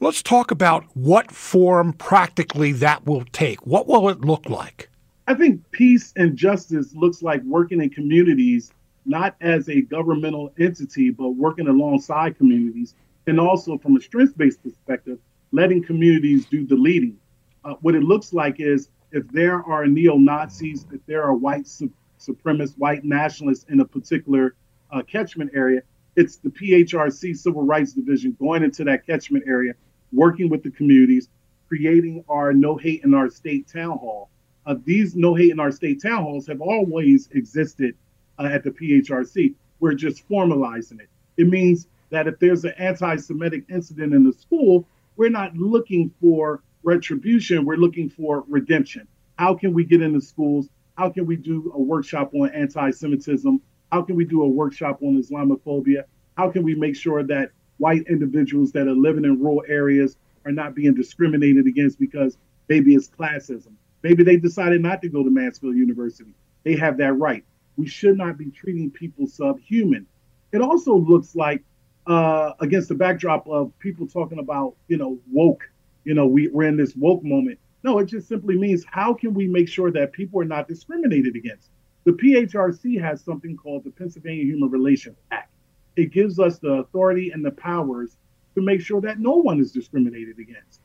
Let's 0.00 0.22
talk 0.22 0.50
about 0.50 0.84
what 0.94 1.30
form 1.30 1.92
practically 1.92 2.72
that 2.72 3.06
will 3.06 3.24
take. 3.32 3.66
What 3.66 3.86
will 3.86 4.08
it 4.08 4.20
look 4.20 4.48
like? 4.48 4.88
I 5.26 5.34
think 5.34 5.70
peace 5.72 6.12
and 6.16 6.36
justice 6.36 6.94
looks 6.94 7.22
like 7.22 7.42
working 7.42 7.82
in 7.82 7.90
communities, 7.90 8.72
not 9.04 9.36
as 9.40 9.68
a 9.68 9.82
governmental 9.82 10.52
entity, 10.58 11.10
but 11.10 11.30
working 11.30 11.68
alongside 11.68 12.38
communities. 12.38 12.94
And 13.26 13.38
also, 13.38 13.76
from 13.76 13.96
a 13.96 14.00
strength 14.00 14.36
based 14.38 14.62
perspective, 14.62 15.18
letting 15.52 15.82
communities 15.82 16.46
do 16.46 16.66
the 16.66 16.76
leading. 16.76 17.18
Uh, 17.64 17.74
what 17.82 17.94
it 17.94 18.02
looks 18.02 18.32
like 18.32 18.58
is 18.58 18.88
if 19.12 19.26
there 19.28 19.62
are 19.64 19.86
neo 19.86 20.16
Nazis, 20.16 20.86
if 20.92 21.04
there 21.06 21.22
are 21.22 21.34
white 21.34 21.66
su- 21.66 21.92
supremacists, 22.18 22.78
white 22.78 23.04
nationalists 23.04 23.64
in 23.68 23.80
a 23.80 23.84
particular 23.84 24.54
uh, 24.90 25.02
catchment 25.02 25.50
area, 25.54 25.82
it's 26.16 26.36
the 26.36 26.50
PHRC 26.50 27.36
Civil 27.36 27.62
Rights 27.62 27.92
Division 27.92 28.36
going 28.40 28.62
into 28.62 28.84
that 28.84 29.06
catchment 29.06 29.44
area, 29.46 29.74
working 30.12 30.48
with 30.48 30.62
the 30.62 30.70
communities, 30.70 31.28
creating 31.68 32.24
our 32.28 32.52
No 32.52 32.76
Hate 32.76 33.04
in 33.04 33.14
Our 33.14 33.30
State 33.30 33.68
town 33.68 33.98
hall. 33.98 34.28
Uh, 34.66 34.74
these 34.84 35.14
No 35.14 35.34
Hate 35.34 35.52
in 35.52 35.60
Our 35.60 35.70
State 35.70 36.02
town 36.02 36.24
halls 36.24 36.46
have 36.46 36.60
always 36.60 37.28
existed 37.32 37.94
uh, 38.38 38.44
at 38.44 38.64
the 38.64 38.70
PHRC. 38.70 39.54
We're 39.80 39.94
just 39.94 40.28
formalizing 40.28 41.00
it. 41.00 41.08
It 41.36 41.46
means 41.46 41.86
that 42.10 42.26
if 42.26 42.38
there's 42.38 42.64
an 42.64 42.72
anti 42.78 43.16
Semitic 43.16 43.64
incident 43.70 44.12
in 44.12 44.24
the 44.24 44.32
school, 44.32 44.86
we're 45.16 45.30
not 45.30 45.54
looking 45.56 46.10
for 46.20 46.62
retribution, 46.82 47.64
we're 47.64 47.76
looking 47.76 48.08
for 48.08 48.44
redemption. 48.48 49.06
How 49.38 49.54
can 49.54 49.72
we 49.72 49.84
get 49.84 50.02
into 50.02 50.20
schools? 50.20 50.68
How 50.96 51.10
can 51.10 51.26
we 51.26 51.36
do 51.36 51.72
a 51.74 51.80
workshop 51.80 52.32
on 52.34 52.50
anti 52.50 52.90
Semitism? 52.90 53.60
How 53.92 54.02
can 54.02 54.16
we 54.16 54.24
do 54.24 54.42
a 54.42 54.48
workshop 54.48 54.98
on 55.02 55.20
Islamophobia? 55.20 56.04
How 56.36 56.50
can 56.50 56.62
we 56.62 56.74
make 56.74 56.96
sure 56.96 57.22
that 57.22 57.50
white 57.78 58.04
individuals 58.08 58.72
that 58.72 58.86
are 58.86 58.94
living 58.94 59.24
in 59.24 59.40
rural 59.40 59.64
areas 59.68 60.16
are 60.44 60.52
not 60.52 60.74
being 60.74 60.94
discriminated 60.94 61.66
against 61.66 61.98
because 61.98 62.36
maybe 62.68 62.94
it's 62.94 63.08
classism? 63.08 63.72
Maybe 64.02 64.22
they 64.22 64.36
decided 64.36 64.82
not 64.82 65.02
to 65.02 65.08
go 65.08 65.22
to 65.22 65.30
Mansfield 65.30 65.76
University. 65.76 66.34
They 66.64 66.76
have 66.76 66.98
that 66.98 67.14
right. 67.14 67.44
We 67.76 67.86
should 67.86 68.16
not 68.16 68.36
be 68.36 68.50
treating 68.50 68.90
people 68.90 69.26
subhuman. 69.26 70.06
It 70.52 70.60
also 70.60 70.96
looks 70.96 71.34
like, 71.34 71.62
uh, 72.06 72.52
against 72.60 72.88
the 72.88 72.94
backdrop 72.94 73.46
of 73.48 73.76
people 73.78 74.06
talking 74.06 74.38
about, 74.38 74.74
you 74.88 74.96
know, 74.96 75.18
woke 75.30 75.68
you 76.04 76.14
know, 76.14 76.26
we, 76.26 76.48
we're 76.48 76.68
in 76.68 76.76
this 76.76 76.94
woke 76.96 77.22
moment. 77.22 77.58
No, 77.82 77.98
it 77.98 78.06
just 78.06 78.28
simply 78.28 78.56
means 78.56 78.84
how 78.90 79.14
can 79.14 79.34
we 79.34 79.46
make 79.46 79.68
sure 79.68 79.90
that 79.92 80.12
people 80.12 80.40
are 80.40 80.46
not 80.46 80.68
discriminated 80.68 81.36
against? 81.36 81.70
The 82.04 82.12
PHRC 82.12 83.00
has 83.00 83.22
something 83.22 83.56
called 83.56 83.84
the 83.84 83.90
Pennsylvania 83.90 84.44
Human 84.44 84.70
Relations 84.70 85.18
Act. 85.30 85.50
It 85.96 86.12
gives 86.12 86.38
us 86.38 86.58
the 86.58 86.72
authority 86.74 87.30
and 87.30 87.44
the 87.44 87.50
powers 87.50 88.16
to 88.54 88.62
make 88.62 88.80
sure 88.80 89.00
that 89.02 89.20
no 89.20 89.36
one 89.36 89.60
is 89.60 89.72
discriminated 89.72 90.38
against. 90.38 90.80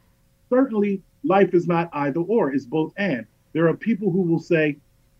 Certainly, 0.49 1.01
life 1.23 1.53
is 1.53 1.67
not 1.67 1.89
either 1.93 2.19
or, 2.19 2.53
it's 2.53 2.65
both 2.65 2.93
and. 2.97 3.25
There 3.53 3.67
are 3.67 3.75
people 3.75 4.11
who 4.11 4.21
will 4.21 4.39
say, 4.39 4.77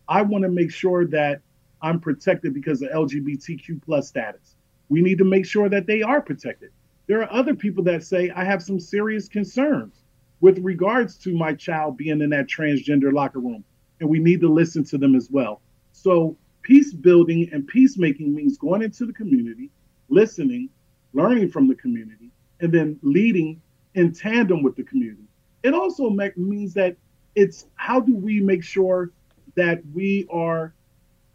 I 0.08 0.22
want 0.22 0.42
to 0.42 0.50
make 0.50 0.70
sure 0.70 1.06
that 1.06 1.40
I'm 1.82 2.00
protected 2.00 2.54
because 2.54 2.82
of 2.82 2.90
LGBTQ 2.90 3.82
plus 3.82 4.08
status. 4.08 4.56
We 4.88 5.00
need 5.00 5.18
to 5.18 5.24
make 5.24 5.46
sure 5.46 5.68
that 5.68 5.86
they 5.86 6.02
are 6.02 6.20
protected. 6.20 6.70
There 7.06 7.22
are 7.22 7.32
other 7.32 7.54
people 7.54 7.84
that 7.84 8.02
say, 8.04 8.30
I 8.30 8.44
have 8.44 8.62
some 8.62 8.80
serious 8.80 9.28
concerns 9.28 10.04
with 10.40 10.58
regards 10.58 11.16
to 11.18 11.34
my 11.34 11.54
child 11.54 11.96
being 11.96 12.20
in 12.20 12.30
that 12.30 12.46
transgender 12.46 13.12
locker 13.12 13.40
room, 13.40 13.64
and 14.00 14.08
we 14.08 14.18
need 14.18 14.40
to 14.40 14.48
listen 14.48 14.84
to 14.84 14.98
them 14.98 15.14
as 15.14 15.30
well. 15.30 15.60
So, 15.92 16.36
peace 16.62 16.92
building 16.92 17.50
and 17.52 17.66
peacemaking 17.66 18.34
means 18.34 18.56
going 18.56 18.82
into 18.82 19.04
the 19.04 19.12
community, 19.12 19.70
listening, 20.08 20.70
learning 21.12 21.50
from 21.50 21.68
the 21.68 21.74
community, 21.74 22.30
and 22.60 22.72
then 22.72 22.98
leading 23.02 23.60
in 23.94 24.12
tandem 24.12 24.62
with 24.62 24.76
the 24.76 24.82
community. 24.82 25.28
It 25.62 25.74
also 25.74 26.10
means 26.36 26.74
that 26.74 26.96
it's 27.34 27.66
how 27.74 28.00
do 28.00 28.16
we 28.16 28.40
make 28.40 28.64
sure 28.64 29.10
that 29.56 29.82
we 29.92 30.26
are 30.30 30.74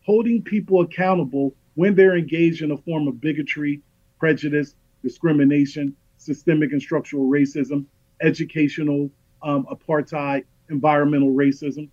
holding 0.01 0.41
people 0.41 0.81
accountable 0.81 1.53
when 1.75 1.95
they're 1.95 2.17
engaged 2.17 2.61
in 2.61 2.71
a 2.71 2.77
form 2.77 3.07
of 3.07 3.21
bigotry, 3.21 3.81
prejudice, 4.19 4.75
discrimination, 5.03 5.95
systemic 6.17 6.71
and 6.71 6.81
structural 6.81 7.29
racism, 7.29 7.85
educational 8.21 9.09
um, 9.41 9.65
apartheid, 9.71 10.43
environmental 10.69 11.33
racism. 11.33 11.89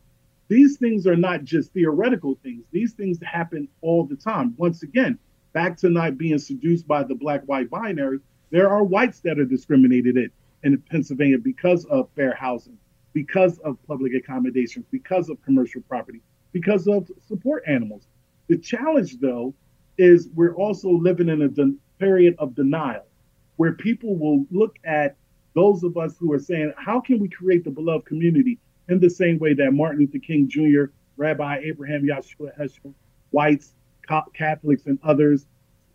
These 0.49 0.77
things 0.77 1.07
are 1.07 1.17
not 1.17 1.45
just 1.45 1.73
theoretical 1.73 2.39
things. 2.43 2.65
These 2.71 2.93
things 2.93 3.19
happen 3.23 3.69
all 3.81 4.05
the 4.05 4.17
time. 4.17 4.55
Once 4.57 4.83
again, 4.83 5.19
back 5.53 5.77
to 5.79 5.89
not 5.89 6.19
being 6.19 6.39
seduced 6.39 6.87
by 6.87 7.03
the 7.03 7.15
black 7.15 7.43
white 7.45 7.71
binary, 7.71 8.21
there 8.51 8.69
are 8.71 8.85
whites 8.85 9.21
that 9.21 9.39
are 9.39 9.45
discriminated 9.45 10.17
in, 10.17 10.31
in 10.63 10.79
Pennsylvania 10.79 11.39
because 11.39 11.85
of 11.87 12.09
fair 12.15 12.35
housing, 12.35 12.79
because 13.13 13.59
of 13.61 13.77
public 13.87 14.15
accommodations, 14.15 14.85
because 14.91 15.29
of 15.29 15.43
commercial 15.43 15.81
property, 15.89 16.21
because 16.53 16.87
of 16.87 17.11
support 17.27 17.65
animals. 17.67 18.07
The 18.49 18.59
challenge, 18.59 19.19
though, 19.19 19.55
is 19.99 20.29
we're 20.35 20.55
also 20.55 20.91
living 20.91 21.29
in 21.29 21.43
a 21.43 21.49
period 21.99 22.35
of 22.39 22.55
denial 22.55 23.05
where 23.57 23.73
people 23.73 24.17
will 24.17 24.45
look 24.51 24.77
at 24.85 25.17
those 25.55 25.83
of 25.83 25.97
us 25.97 26.17
who 26.19 26.33
are 26.33 26.39
saying, 26.39 26.73
how 26.77 27.01
can 27.01 27.19
we 27.19 27.29
create 27.29 27.65
the 27.65 27.71
beloved 27.71 28.07
community 28.07 28.59
in 28.89 29.01
the 29.01 29.09
same 29.09 29.39
way 29.39 29.55
that 29.55 29.73
Martin 29.73 30.01
Luther 30.01 30.19
King 30.19 30.49
Jr., 30.49 30.93
Rabbi 31.17 31.61
Abraham 31.65 32.07
Joshua 32.07 32.51
Heschel, 32.59 32.93
whites, 33.31 33.73
Catholics, 34.35 34.87
and 34.87 34.99
others, 35.03 35.47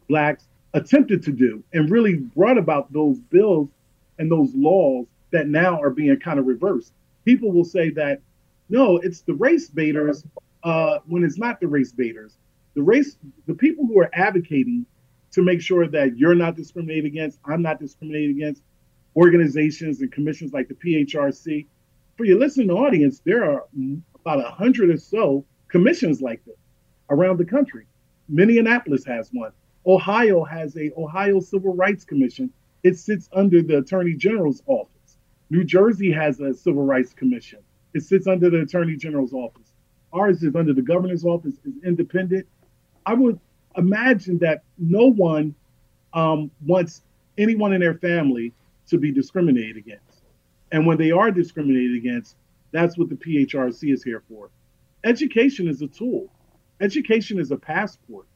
blacks, 0.10 0.48
attempted 0.74 1.22
to 1.24 1.31
do 1.31 1.63
and 1.74 1.89
really 1.89 2.15
brought 2.15 2.58
about 2.58 2.91
those 2.91 3.20
bills 3.20 3.70
and 4.17 4.31
those 4.31 4.53
laws 4.55 5.05
that 5.31 5.48
now 5.48 5.79
are 5.81 5.89
being 5.89 6.17
kind 6.20 6.39
of 6.39 6.48
reversed. 6.48 6.93
People 7.24 7.51
will 7.51 7.65
say 7.65 7.91
that, 7.91 8.22
no, 8.70 8.98
it's 8.98 9.22
the 9.22 9.34
race 9.34 9.70
baiters 9.70 10.25
uh, 10.63 11.00
when 11.05 11.24
it's 11.24 11.38
not 11.38 11.60
the 11.60 11.67
race 11.67 11.91
baiters. 11.91 12.36
The 12.74 12.81
race, 12.81 13.17
the 13.48 13.53
people 13.53 13.86
who 13.86 14.00
are 14.00 14.10
advocating 14.13 14.86
to 15.32 15.42
make 15.42 15.62
sure 15.62 15.88
that 15.88 16.18
you're 16.18 16.36
not 16.36 16.56
discriminated 16.56 17.06
against, 17.06 17.40
I'm 17.46 17.62
not 17.62 17.80
discriminated 17.80 18.36
against, 18.36 18.64
organizations 19.16 20.02
and 20.02 20.12
commissions 20.12 20.54
like 20.54 20.68
the 20.70 20.76
PHRC. 20.76 21.68
For 22.18 22.26
your 22.26 22.40
listening 22.40 22.72
audience, 22.72 23.22
there 23.26 23.44
are 23.44 23.66
about 24.20 24.40
a 24.40 24.50
hundred 24.50 24.90
or 24.90 24.98
so 24.98 25.46
commissions 25.68 26.22
like 26.22 26.44
this. 26.46 26.56
around 27.10 27.38
the 27.38 27.46
country. 27.46 27.86
Minneapolis 28.30 29.06
has 29.06 29.30
one. 29.34 29.52
Ohio 29.86 30.44
has 30.44 30.76
a 30.78 30.92
Ohio 30.98 31.40
Civil 31.40 31.76
Rights 31.76 32.06
Commission. 32.06 32.52
It 32.84 32.98
sits 32.98 33.30
under 33.34 33.62
the 33.62 33.80
Attorney 33.80 34.16
General's 34.16 34.64
office. 34.66 35.18
New 35.50 35.64
Jersey 35.64 36.12
has 36.12 36.40
a 36.40 36.54
Civil 36.54 36.84
Rights 36.84 37.14
Commission. 37.14 37.60
It 37.94 38.04
sits 38.04 38.28
under 38.28 38.50
the 38.50 38.62
Attorney 38.62 38.96
General's 38.96 39.34
office. 39.34 39.74
Ours 40.14 40.44
is 40.44 40.56
under 40.56 40.74
the 40.74 40.82
governor's 40.82 41.26
office, 41.26 41.56
is 41.66 41.76
independent. 41.84 42.48
I 43.06 43.14
would 43.14 43.40
imagine 43.78 44.38
that 44.40 44.63
no 44.78 45.12
one 45.12 45.56
um, 46.13 46.51
wants 46.66 47.04
anyone 47.38 47.74
in 47.74 47.82
their 47.82 47.96
family 47.96 48.54
to 48.88 48.98
be 48.98 49.12
discriminated 49.12 49.78
against. 49.78 50.24
And 50.72 50.86
when 50.86 50.98
they 50.98 51.12
are 51.12 51.32
discriminated 51.32 51.98
against, 51.98 52.36
that's 52.72 52.98
what 52.98 53.10
the 53.10 53.16
PHRC 53.16 53.94
is 53.94 54.04
here 54.04 54.24
for. 54.30 54.50
Education 55.04 55.68
is 55.68 55.82
a 55.82 55.88
tool. 55.88 56.30
Education 56.80 57.40
is 57.40 57.51
a 57.51 57.58
passport. 57.58 58.28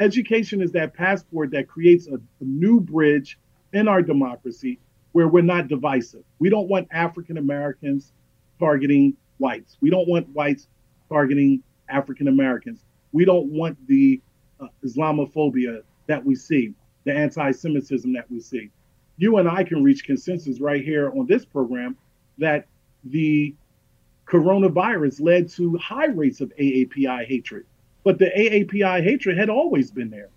Education 0.00 0.60
is 0.60 0.72
that 0.72 0.94
passport 0.94 1.50
that 1.52 1.68
creates 1.68 2.06
a, 2.06 2.14
a 2.14 2.20
new 2.40 2.80
bridge 2.80 3.38
in 3.72 3.88
our 3.88 4.02
democracy 4.02 4.78
where 5.12 5.28
we're 5.28 5.42
not 5.42 5.68
divisive. 5.68 6.22
We 6.38 6.50
don't 6.50 6.68
want 6.68 6.88
African 6.90 7.38
Americans 7.38 8.12
targeting 8.58 9.16
whites. 9.38 9.76
We 9.80 9.90
don't 9.90 10.08
want 10.08 10.28
whites 10.30 10.68
targeting 11.08 11.62
African 11.88 12.28
Americans. 12.28 12.84
We 13.12 13.24
don't 13.24 13.46
want 13.46 13.78
the 13.86 14.20
uh, 14.60 14.66
Islamophobia 14.84 15.82
that 16.06 16.24
we 16.24 16.34
see, 16.34 16.74
the 17.04 17.12
anti 17.12 17.50
Semitism 17.50 18.12
that 18.12 18.30
we 18.30 18.40
see. 18.40 18.70
You 19.16 19.38
and 19.38 19.48
I 19.48 19.64
can 19.64 19.82
reach 19.82 20.04
consensus 20.04 20.60
right 20.60 20.84
here 20.84 21.10
on 21.10 21.26
this 21.26 21.44
program 21.44 21.96
that 22.38 22.66
the 23.04 23.54
coronavirus 24.26 25.20
led 25.20 25.48
to 25.50 25.76
high 25.78 26.06
rates 26.06 26.40
of 26.40 26.52
AAPI 26.58 27.26
hatred. 27.26 27.64
But 28.04 28.18
the 28.18 28.26
AAPI 28.26 29.02
hatred 29.02 29.38
had 29.38 29.48
always 29.48 29.90
been 29.90 30.10
there. 30.10 30.28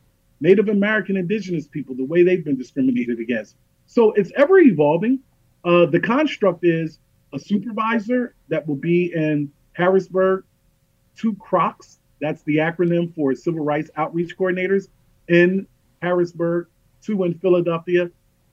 Native 0.42 0.70
American 0.70 1.18
indigenous 1.18 1.68
people, 1.68 1.96
the 1.96 2.06
way 2.06 2.24
they've 2.24 2.44
been 2.44 2.58
discriminated 2.58 3.20
against. 3.20 3.56
So 3.88 4.12
it's 4.14 4.32
ever 4.36 4.60
evolving. 4.60 5.20
Uh, 5.66 5.86
the 5.88 6.00
construct 6.00 6.64
is 6.64 7.00
a 7.34 7.40
supervisor 7.40 8.34
that 8.48 8.66
will 8.66 8.76
be 8.76 9.12
in 9.14 9.52
Harrisburg, 9.74 10.46
two 11.16 11.34
CROCs, 11.34 11.98
that's 12.20 12.44
the 12.44 12.58
acronym 12.58 13.14
for 13.16 13.34
Civil 13.34 13.64
Rights 13.64 13.90
Outreach 13.96 14.38
Coordinators 14.38 14.88
in 15.28 15.68
Harrisburg, 16.02 16.68
two 17.02 17.24
in 17.24 17.34
Philadelphia. 17.36 18.10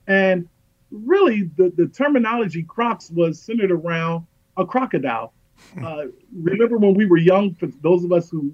And 0.07 0.47
really, 0.91 1.43
the, 1.57 1.71
the 1.75 1.87
terminology 1.87 2.63
CROCs 2.63 3.11
was 3.11 3.41
centered 3.41 3.71
around 3.71 4.25
a 4.55 4.65
crocodile. 4.65 5.33
Uh, 5.83 6.05
remember 6.33 6.77
when 6.77 6.93
we 6.93 7.05
were 7.05 7.17
young, 7.17 7.53
for 7.55 7.67
those 7.81 8.03
of 8.03 8.11
us 8.11 8.29
who 8.29 8.53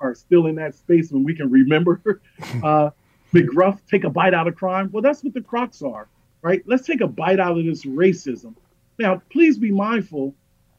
are 0.00 0.14
still 0.14 0.46
in 0.46 0.54
that 0.56 0.74
space 0.74 1.12
when 1.12 1.22
we 1.22 1.34
can 1.34 1.50
remember, 1.50 2.00
uh, 2.62 2.90
McGruff, 3.34 3.78
take 3.88 4.04
a 4.04 4.10
bite 4.10 4.34
out 4.34 4.48
of 4.48 4.56
crime? 4.56 4.88
Well, 4.90 5.02
that's 5.02 5.22
what 5.22 5.34
the 5.34 5.40
CROCs 5.40 5.82
are, 5.82 6.08
right? 6.42 6.62
Let's 6.66 6.86
take 6.86 7.00
a 7.00 7.06
bite 7.06 7.38
out 7.38 7.58
of 7.58 7.64
this 7.64 7.84
racism. 7.84 8.54
Now, 8.98 9.22
please 9.30 9.58
be 9.58 9.70
mindful. 9.70 10.34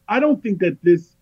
I 0.08 0.20
don't 0.20 0.42
think 0.42 0.60
that 0.60 0.82
this 0.82 1.16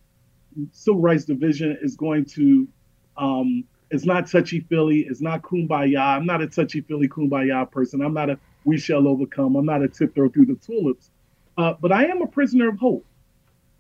civil 0.73 1.01
rights 1.01 1.25
division 1.25 1.79
is 1.83 1.97
going 1.97 2.25
to 2.27 2.69
um, 3.17 3.65
it's 3.91 4.05
not 4.05 4.31
touchy 4.31 4.61
feely. 4.61 5.01
It's 5.01 5.21
not 5.21 5.43
kumbaya. 5.43 5.99
I'm 6.01 6.25
not 6.25 6.41
a 6.41 6.47
touchy 6.47 6.81
feely 6.81 7.09
kumbaya 7.09 7.71
person. 7.71 8.01
I'm 8.01 8.15
not 8.15 8.31
a 8.31 8.39
we 8.65 8.79
shall 8.79 9.09
overcome. 9.09 9.57
I'm 9.57 9.67
not 9.67 9.83
a 9.83 9.89
tiptoe 9.89 10.29
through 10.29 10.47
the 10.47 10.55
tulips. 10.55 11.11
Uh, 11.57 11.75
but 11.81 11.93
I 11.93 12.07
am 12.07 12.23
a 12.23 12.27
prisoner 12.27 12.69
of 12.69 12.79
hope. 12.79 13.05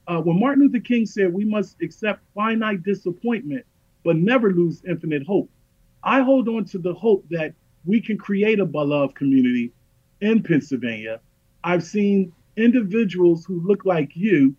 Uh, 0.06 0.20
when 0.20 0.40
Martin 0.40 0.64
Luther 0.64 0.80
King 0.80 1.06
said 1.06 1.32
we 1.32 1.44
must 1.44 1.80
accept 1.80 2.22
finite 2.34 2.82
disappointment, 2.82 3.64
but 4.04 4.16
never 4.16 4.52
lose 4.52 4.82
infinite 4.88 5.25
hope, 5.26 5.49
I 6.02 6.22
hold 6.22 6.49
on 6.49 6.64
to 6.66 6.78
the 6.78 6.94
hope 6.94 7.25
that 7.30 7.54
we 7.84 8.00
can 8.00 8.18
create 8.18 8.58
a 8.58 8.66
beloved 8.66 9.14
community 9.14 9.72
in 10.20 10.42
Pennsylvania. 10.42 11.20
I've 11.62 11.84
seen 11.84 12.33
individuals 12.57 13.44
who 13.44 13.61
look 13.66 13.85
like 13.85 14.16
you 14.16 14.57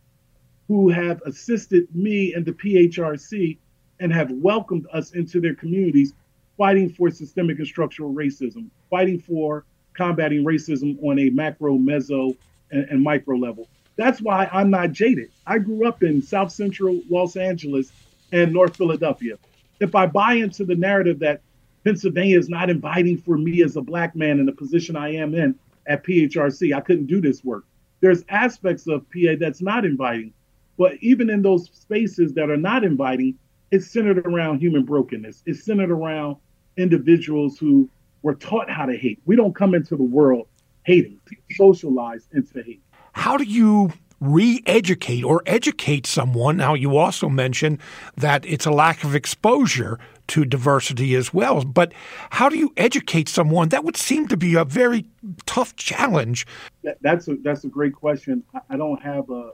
who 0.72 0.88
have 0.88 1.22
assisted 1.24 1.86
me 1.94 2.34
and 2.34 2.46
the 2.46 2.54
PHRC 2.54 3.58
and 4.00 4.14
have 4.14 4.32
welcomed 4.32 4.88
us 4.94 5.12
into 5.12 5.42
their 5.42 5.54
communities, 5.54 6.14
fighting 6.58 6.90
for 6.90 7.12
systemic 7.12 7.58
and 7.58 7.68
structural 7.68 8.14
racism, 8.14 8.68
fighting 8.90 9.20
for 9.20 9.66
combating 9.94 10.46
racism 10.46 10.98
on 11.04 11.20
a 11.20 11.30
macro, 11.30 11.78
meso, 11.78 12.38
and, 12.72 12.86
and 12.86 13.04
micro 13.04 13.36
level. 13.36 13.68
That's 13.98 14.22
why 14.22 14.50
I'm 14.50 14.70
not 14.70 14.94
jaded. 14.94 15.32
I 15.46 15.58
grew 15.58 15.86
up 15.86 16.04
in 16.04 16.22
South 16.22 16.54
Central 16.54 17.02
Los 17.10 17.36
Angeles 17.36 17.92
and 18.32 18.54
North 18.54 18.78
Philadelphia. 18.78 19.38
If 19.82 19.94
I 19.94 20.06
buy 20.06 20.36
into 20.36 20.64
the 20.64 20.76
narrative 20.76 21.20
that 21.20 21.42
Pennsylvania 21.84 22.40
is 22.40 22.48
not 22.48 22.70
inviting 22.70 23.18
for 23.18 23.38
me 23.38 23.62
as 23.62 23.76
a 23.76 23.82
black 23.82 24.16
man 24.16 24.40
in 24.40 24.46
the 24.46 24.54
position 24.54 24.96
I 24.96 25.16
am 25.16 25.36
in 25.36 25.54
at 25.86 26.06
PHRC, 26.06 26.74
I 26.74 26.80
couldn't 26.80 27.08
do 27.08 27.20
this 27.20 27.44
work. 27.44 27.66
There's 28.00 28.24
aspects 28.30 28.88
of 28.88 29.06
PA 29.12 29.36
that's 29.38 29.62
not 29.62 29.84
inviting. 29.84 30.32
But 30.78 30.94
even 31.02 31.30
in 31.30 31.42
those 31.42 31.70
spaces 31.74 32.34
that 32.34 32.50
are 32.50 32.58
not 32.58 32.84
inviting, 32.84 33.38
it's 33.72 33.90
centered 33.90 34.20
around 34.26 34.60
human 34.60 34.84
brokenness. 34.84 35.44
It's 35.46 35.64
centered 35.64 35.92
around 35.92 36.38
individuals 36.78 37.58
who 37.58 37.90
were 38.22 38.36
taught 38.36 38.70
how 38.70 38.86
to 38.86 38.96
hate. 38.96 39.20
We 39.26 39.36
don't 39.36 39.56
come 39.56 39.74
into 39.74 39.96
the 39.96 40.04
world 40.04 40.48
hating, 40.84 41.20
socialized 41.52 42.28
into 42.34 42.62
hate. 42.64 42.82
How 43.14 43.38
do 43.38 43.44
you 43.44 43.92
re 44.20 44.62
educate 44.66 45.24
or 45.24 45.42
educate 45.46 46.06
someone? 46.06 46.58
Now, 46.58 46.74
you 46.74 46.98
also 46.98 47.30
mentioned 47.30 47.80
that 48.18 48.46
it's 48.46 48.66
a 48.66 48.72
lack 48.72 49.04
of 49.04 49.16
exposure 49.16 50.00
to 50.28 50.46
diversity 50.46 51.16
as 51.16 51.34
well. 51.34 51.64
But 51.64 51.94
how 52.30 52.48
do 52.48 52.58
you 52.58 52.72
educate 52.78 53.28
someone? 53.28 53.70
That 53.70 53.84
would 53.84 53.98
seem 53.98 54.28
to 54.28 54.38
be 54.38 54.56
a 54.56 54.64
very 54.64 55.06
tough 55.46 55.76
challenge. 55.76 56.46
That, 56.84 56.98
that's, 57.02 57.28
a, 57.28 57.36
that's 57.44 57.64
a 57.66 57.68
great 57.68 57.94
question. 57.94 58.44
I 58.70 58.78
don't 58.78 59.02
have 59.02 59.30
a 59.30 59.52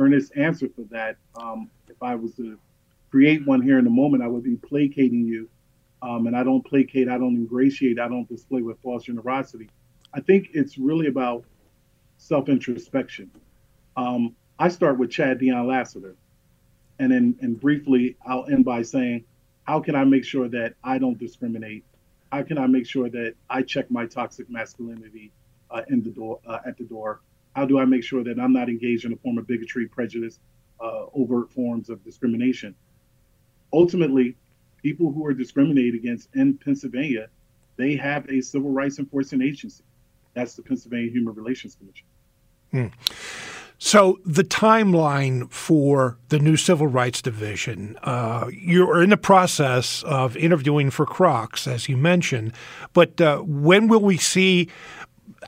earnest 0.00 0.32
answer 0.36 0.68
for 0.74 0.82
that. 0.90 1.16
Um, 1.40 1.70
if 1.88 2.02
I 2.02 2.14
was 2.14 2.34
to 2.36 2.58
create 3.10 3.46
one 3.46 3.62
here 3.62 3.78
in 3.78 3.86
a 3.86 3.90
moment, 3.90 4.22
I 4.22 4.26
would 4.26 4.44
be 4.44 4.56
placating 4.56 5.24
you 5.24 5.48
um, 6.02 6.26
and 6.26 6.36
I 6.36 6.42
don't 6.42 6.64
placate, 6.64 7.08
I 7.08 7.18
don't 7.18 7.36
ingratiate, 7.36 7.98
I 7.98 8.08
don't 8.08 8.28
display 8.28 8.62
with 8.62 8.80
false 8.80 9.04
generosity. 9.04 9.68
I 10.14 10.20
think 10.20 10.50
it's 10.54 10.78
really 10.78 11.06
about 11.06 11.44
self 12.16 12.48
introspection. 12.48 13.30
Um, 13.96 14.34
I 14.58 14.68
start 14.68 14.98
with 14.98 15.10
Chad 15.10 15.38
Dion 15.38 15.66
Lassiter, 15.66 16.16
and 16.98 17.12
then 17.12 17.36
and 17.40 17.60
briefly 17.60 18.16
I'll 18.26 18.46
end 18.46 18.64
by 18.64 18.82
saying, 18.82 19.24
how 19.64 19.80
can 19.80 19.94
I 19.94 20.04
make 20.04 20.24
sure 20.24 20.48
that 20.48 20.74
I 20.82 20.98
don't 20.98 21.18
discriminate? 21.18 21.84
How 22.32 22.42
can 22.42 22.58
I 22.58 22.66
make 22.66 22.86
sure 22.86 23.08
that 23.10 23.34
I 23.48 23.62
check 23.62 23.90
my 23.90 24.06
toxic 24.06 24.48
masculinity 24.48 25.32
uh, 25.70 25.82
in 25.88 26.02
the 26.02 26.10
door 26.10 26.40
uh, 26.46 26.58
at 26.64 26.78
the 26.78 26.84
door? 26.84 27.20
How 27.54 27.64
do 27.64 27.78
I 27.78 27.84
make 27.84 28.04
sure 28.04 28.22
that 28.24 28.38
I'm 28.38 28.52
not 28.52 28.68
engaged 28.68 29.04
in 29.04 29.12
a 29.12 29.16
form 29.16 29.38
of 29.38 29.46
bigotry, 29.46 29.86
prejudice, 29.86 30.38
uh, 30.80 31.06
overt 31.14 31.52
forms 31.52 31.90
of 31.90 32.02
discrimination? 32.04 32.74
Ultimately, 33.72 34.36
people 34.82 35.12
who 35.12 35.24
are 35.26 35.34
discriminated 35.34 35.94
against 35.94 36.28
in 36.34 36.56
Pennsylvania, 36.58 37.28
they 37.76 37.96
have 37.96 38.28
a 38.28 38.40
civil 38.40 38.70
rights 38.70 38.98
enforcement 38.98 39.42
agency. 39.42 39.84
That's 40.34 40.54
the 40.54 40.62
Pennsylvania 40.62 41.10
Human 41.10 41.34
Relations 41.34 41.76
Commission. 41.76 42.06
Hmm. 42.70 42.86
So 43.82 44.18
the 44.26 44.44
timeline 44.44 45.50
for 45.50 46.18
the 46.28 46.38
new 46.38 46.58
Civil 46.58 46.86
Rights 46.86 47.22
Division, 47.22 47.96
uh, 48.02 48.50
you're 48.52 49.02
in 49.02 49.08
the 49.08 49.16
process 49.16 50.02
of 50.02 50.36
interviewing 50.36 50.90
for 50.90 51.06
CROCs, 51.06 51.66
as 51.66 51.88
you 51.88 51.96
mentioned, 51.96 52.52
but 52.92 53.18
uh, 53.22 53.38
when 53.38 53.88
will 53.88 54.02
we 54.02 54.18
see 54.18 54.68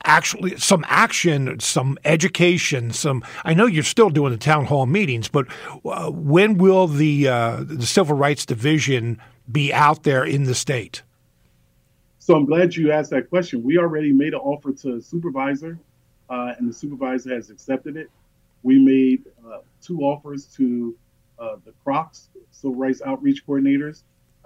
actually 0.03 0.57
some 0.57 0.83
action, 0.87 1.59
some 1.59 1.97
education, 2.05 2.91
some. 2.91 3.23
I 3.43 3.53
know 3.53 3.65
you're 3.65 3.83
still 3.83 4.09
doing 4.09 4.31
the 4.31 4.37
town 4.37 4.65
hall 4.65 4.85
meetings, 4.85 5.27
but 5.27 5.47
uh, 5.85 6.09
when 6.09 6.57
will 6.57 6.87
the 6.87 7.27
uh, 7.27 7.63
the 7.63 7.85
Civil 7.85 8.15
Rights 8.15 8.45
Division 8.45 9.21
be 9.51 9.73
out 9.73 10.03
there 10.03 10.23
in 10.23 10.43
the 10.43 10.55
state? 10.55 11.03
So 12.19 12.35
I'm 12.35 12.45
glad 12.45 12.75
you 12.75 12.91
asked 12.91 13.11
that 13.11 13.29
question. 13.29 13.63
We 13.63 13.77
already 13.77 14.13
made 14.13 14.33
an 14.33 14.39
offer 14.39 14.71
to 14.71 14.95
a 14.95 15.01
supervisor, 15.01 15.77
uh, 16.29 16.53
and 16.57 16.69
the 16.69 16.73
supervisor 16.73 17.35
has 17.35 17.49
accepted 17.49 17.97
it. 17.97 18.09
We 18.63 18.79
made 18.79 19.23
uh, 19.45 19.59
two 19.81 19.99
offers 19.99 20.45
to 20.55 20.95
uh, 21.37 21.57
the 21.65 21.73
CROCs, 21.85 22.29
Civil 22.51 22.75
Rights 22.75 23.01
Outreach 23.05 23.45
Coordinators, 23.45 24.03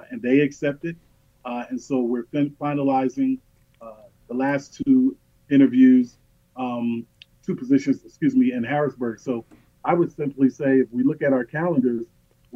and 0.09 0.21
they 0.21 0.39
accepted. 0.39 0.95
and 1.45 1.79
so 1.79 1.99
we're 1.99 2.23
fin- 2.25 2.55
finalizing 2.59 3.37
the 4.27 4.33
last 4.33 4.81
two 4.85 5.15
interviews, 5.49 6.17
um, 6.55 7.05
two 7.45 7.55
positions, 7.55 8.03
excuse 8.03 8.35
me, 8.35 8.51
in 8.51 8.63
Harrisburg. 8.63 9.19
So 9.19 9.45
I 9.85 9.93
would 9.93 10.13
simply 10.15 10.49
say 10.49 10.79
if 10.79 10.91
we 10.91 11.03
look 11.03 11.21
at 11.21 11.33
our 11.33 11.45
calendars, 11.45 12.05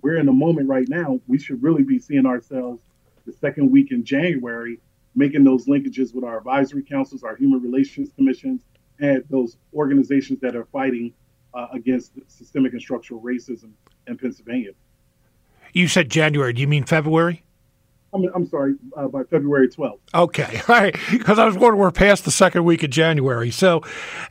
we're 0.01 0.17
in 0.17 0.27
a 0.27 0.33
moment 0.33 0.67
right 0.67 0.87
now, 0.87 1.19
we 1.27 1.37
should 1.37 1.61
really 1.61 1.83
be 1.83 1.99
seeing 1.99 2.25
ourselves 2.25 2.81
the 3.25 3.33
second 3.33 3.71
week 3.71 3.91
in 3.91 4.03
January, 4.03 4.79
making 5.15 5.43
those 5.43 5.65
linkages 5.65 6.13
with 6.13 6.23
our 6.23 6.37
advisory 6.37 6.83
councils, 6.83 7.23
our 7.23 7.35
human 7.35 7.61
relations 7.61 8.09
commissions, 8.15 8.61
and 8.99 9.23
those 9.29 9.57
organizations 9.73 10.39
that 10.41 10.55
are 10.55 10.65
fighting 10.65 11.13
uh, 11.53 11.67
against 11.73 12.13
systemic 12.27 12.73
and 12.73 12.81
structural 12.81 13.21
racism 13.21 13.71
in 14.07 14.17
Pennsylvania. 14.17 14.71
You 15.73 15.87
said 15.87 16.09
January. 16.09 16.53
Do 16.53 16.61
you 16.61 16.67
mean 16.67 16.83
February? 16.83 17.43
I'm, 18.13 18.25
I'm 18.35 18.47
sorry, 18.47 18.75
uh, 18.95 19.07
by 19.07 19.23
February 19.23 19.69
12th. 19.69 19.99
Okay, 20.13 20.61
all 20.67 20.75
right. 20.75 20.95
Because 21.11 21.39
I 21.39 21.45
was 21.45 21.55
wondering, 21.55 21.79
we're 21.79 21.91
past 21.91 22.25
the 22.25 22.31
second 22.31 22.65
week 22.65 22.83
of 22.83 22.89
January. 22.89 23.51
So, 23.51 23.81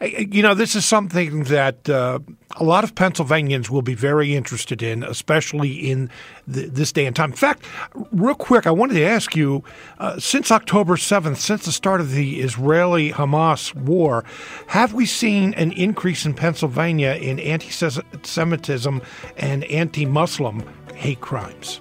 you 0.01 0.43
know, 0.43 0.55
this 0.55 0.75
is 0.75 0.85
something 0.85 1.45
that 1.45 1.89
uh, 1.89 2.19
a 2.57 2.65
lot 2.65 2.85
of 2.85 2.95
Pennsylvanians 2.95 3.71
will 3.71 3.83
be 3.83 3.95
very 3.95 4.35
interested 4.35 4.83
in, 4.83 5.03
especially 5.03 5.73
in 5.91 6.11
the, 6.47 6.67
this 6.67 6.93
day 6.93 7.07
and 7.07 7.17
time. 7.17 7.31
In 7.31 7.37
fact, 7.37 7.65
real 8.13 8.35
quick, 8.35 8.67
I 8.67 8.71
wanted 8.71 8.95
to 8.95 9.05
ask 9.05 9.35
you 9.35 9.65
uh, 9.99 10.19
since 10.19 10.51
October 10.51 10.97
7th, 10.97 11.37
since 11.37 11.65
the 11.65 11.73
start 11.73 12.01
of 12.01 12.13
the 12.13 12.41
Israeli 12.41 13.13
Hamas 13.13 13.75
war, 13.75 14.25
have 14.67 14.93
we 14.93 15.07
seen 15.07 15.55
an 15.55 15.73
increase 15.73 16.27
in 16.27 16.35
Pennsylvania 16.35 17.15
in 17.15 17.39
anti 17.39 17.71
Semitism 17.71 19.03
and 19.37 19.65
anti 19.65 20.05
Muslim 20.05 20.63
hate 20.95 21.21
crimes? 21.21 21.81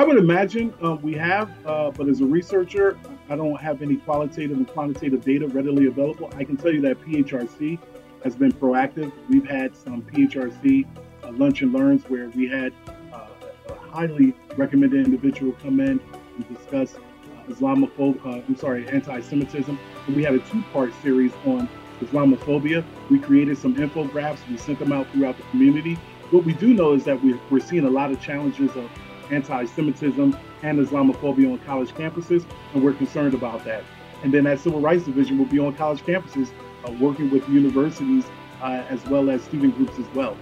I 0.00 0.02
would 0.02 0.16
imagine 0.16 0.72
uh, 0.82 0.94
we 0.94 1.12
have, 1.16 1.50
uh, 1.66 1.90
but 1.90 2.08
as 2.08 2.22
a 2.22 2.24
researcher, 2.24 2.98
I 3.28 3.36
don't 3.36 3.60
have 3.60 3.82
any 3.82 3.96
qualitative 3.96 4.56
and 4.56 4.66
quantitative 4.66 5.22
data 5.22 5.46
readily 5.46 5.88
available. 5.88 6.32
I 6.36 6.44
can 6.44 6.56
tell 6.56 6.72
you 6.72 6.80
that 6.80 6.98
PHRC 7.02 7.78
has 8.24 8.34
been 8.34 8.50
proactive. 8.50 9.12
We've 9.28 9.46
had 9.46 9.76
some 9.76 10.00
PHRC 10.00 10.86
uh, 11.22 11.32
lunch 11.32 11.60
and 11.60 11.74
learns 11.74 12.04
where 12.08 12.30
we 12.30 12.48
had 12.48 12.72
uh, 13.12 13.26
a 13.68 13.74
highly 13.74 14.32
recommended 14.56 15.04
individual 15.04 15.52
come 15.62 15.80
in 15.80 16.00
and 16.36 16.56
discuss 16.56 16.94
uh, 16.94 17.52
Islamophobia, 17.52 18.24
uh, 18.24 18.42
I'm 18.48 18.56
sorry, 18.56 18.88
anti-Semitism. 18.88 19.78
We 20.08 20.24
had 20.24 20.34
a 20.34 20.38
two-part 20.38 20.94
series 21.02 21.32
on 21.44 21.68
Islamophobia. 22.00 22.86
We 23.10 23.18
created 23.18 23.58
some 23.58 23.74
infographics. 23.76 24.48
We 24.48 24.56
sent 24.56 24.78
them 24.78 24.92
out 24.92 25.08
throughout 25.12 25.36
the 25.36 25.42
community. 25.50 25.96
What 26.30 26.44
we 26.44 26.54
do 26.54 26.72
know 26.72 26.94
is 26.94 27.04
that 27.04 27.22
we're, 27.22 27.38
we're 27.50 27.60
seeing 27.60 27.84
a 27.84 27.90
lot 27.90 28.10
of 28.10 28.22
challenges 28.22 28.74
of 28.76 28.90
anti-Semitism 29.30 30.36
and 30.62 30.78
Islamophobia 30.78 31.52
on 31.52 31.58
college 31.60 31.90
campuses, 31.90 32.44
and 32.74 32.82
we're 32.82 32.92
concerned 32.92 33.34
about 33.34 33.64
that. 33.64 33.84
And 34.22 34.32
then 34.34 34.44
that 34.44 34.60
Civil 34.60 34.80
Rights 34.80 35.04
Division 35.04 35.38
will 35.38 35.46
be 35.46 35.58
on 35.58 35.74
college 35.74 36.02
campuses, 36.02 36.50
uh, 36.86 36.92
working 36.92 37.30
with 37.30 37.48
universities 37.48 38.24
uh, 38.60 38.84
as 38.88 39.04
well 39.06 39.30
as 39.30 39.42
student 39.42 39.76
groups 39.76 39.98
as 39.98 40.06
well. 40.14 40.36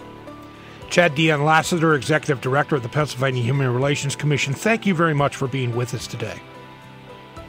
Chad 0.91 1.15
Dion 1.15 1.45
Lassiter, 1.45 1.95
Executive 1.95 2.41
Director 2.41 2.77
of 2.77 2.83
the 2.83 2.89
Pennsylvania 2.89 3.43
Human 3.43 3.73
Relations 3.73 4.17
Commission, 4.17 4.55
thank 4.55 4.87
you 4.87 4.95
very 4.95 5.15
much 5.15 5.37
for 5.37 5.47
being 5.47 5.77
with 5.77 5.93
us 5.95 6.07
today. 6.07 6.41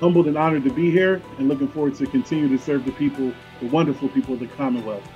Humbled 0.02 0.28
and 0.28 0.38
honored 0.38 0.64
to 0.66 0.74
be 0.74 0.92
here, 0.92 1.22
and 1.38 1.48
looking 1.48 1.68
forward 1.70 1.96
to 1.96 2.06
continue 2.06 2.50
to 2.50 2.62
serve 2.62 2.86
the 2.86 2.92
people, 2.92 3.34
the 3.62 3.68
wonderful 3.68 4.10
people 4.10 4.34
of 4.34 4.42
the 4.42 4.48
Commonwealth. 4.48 5.08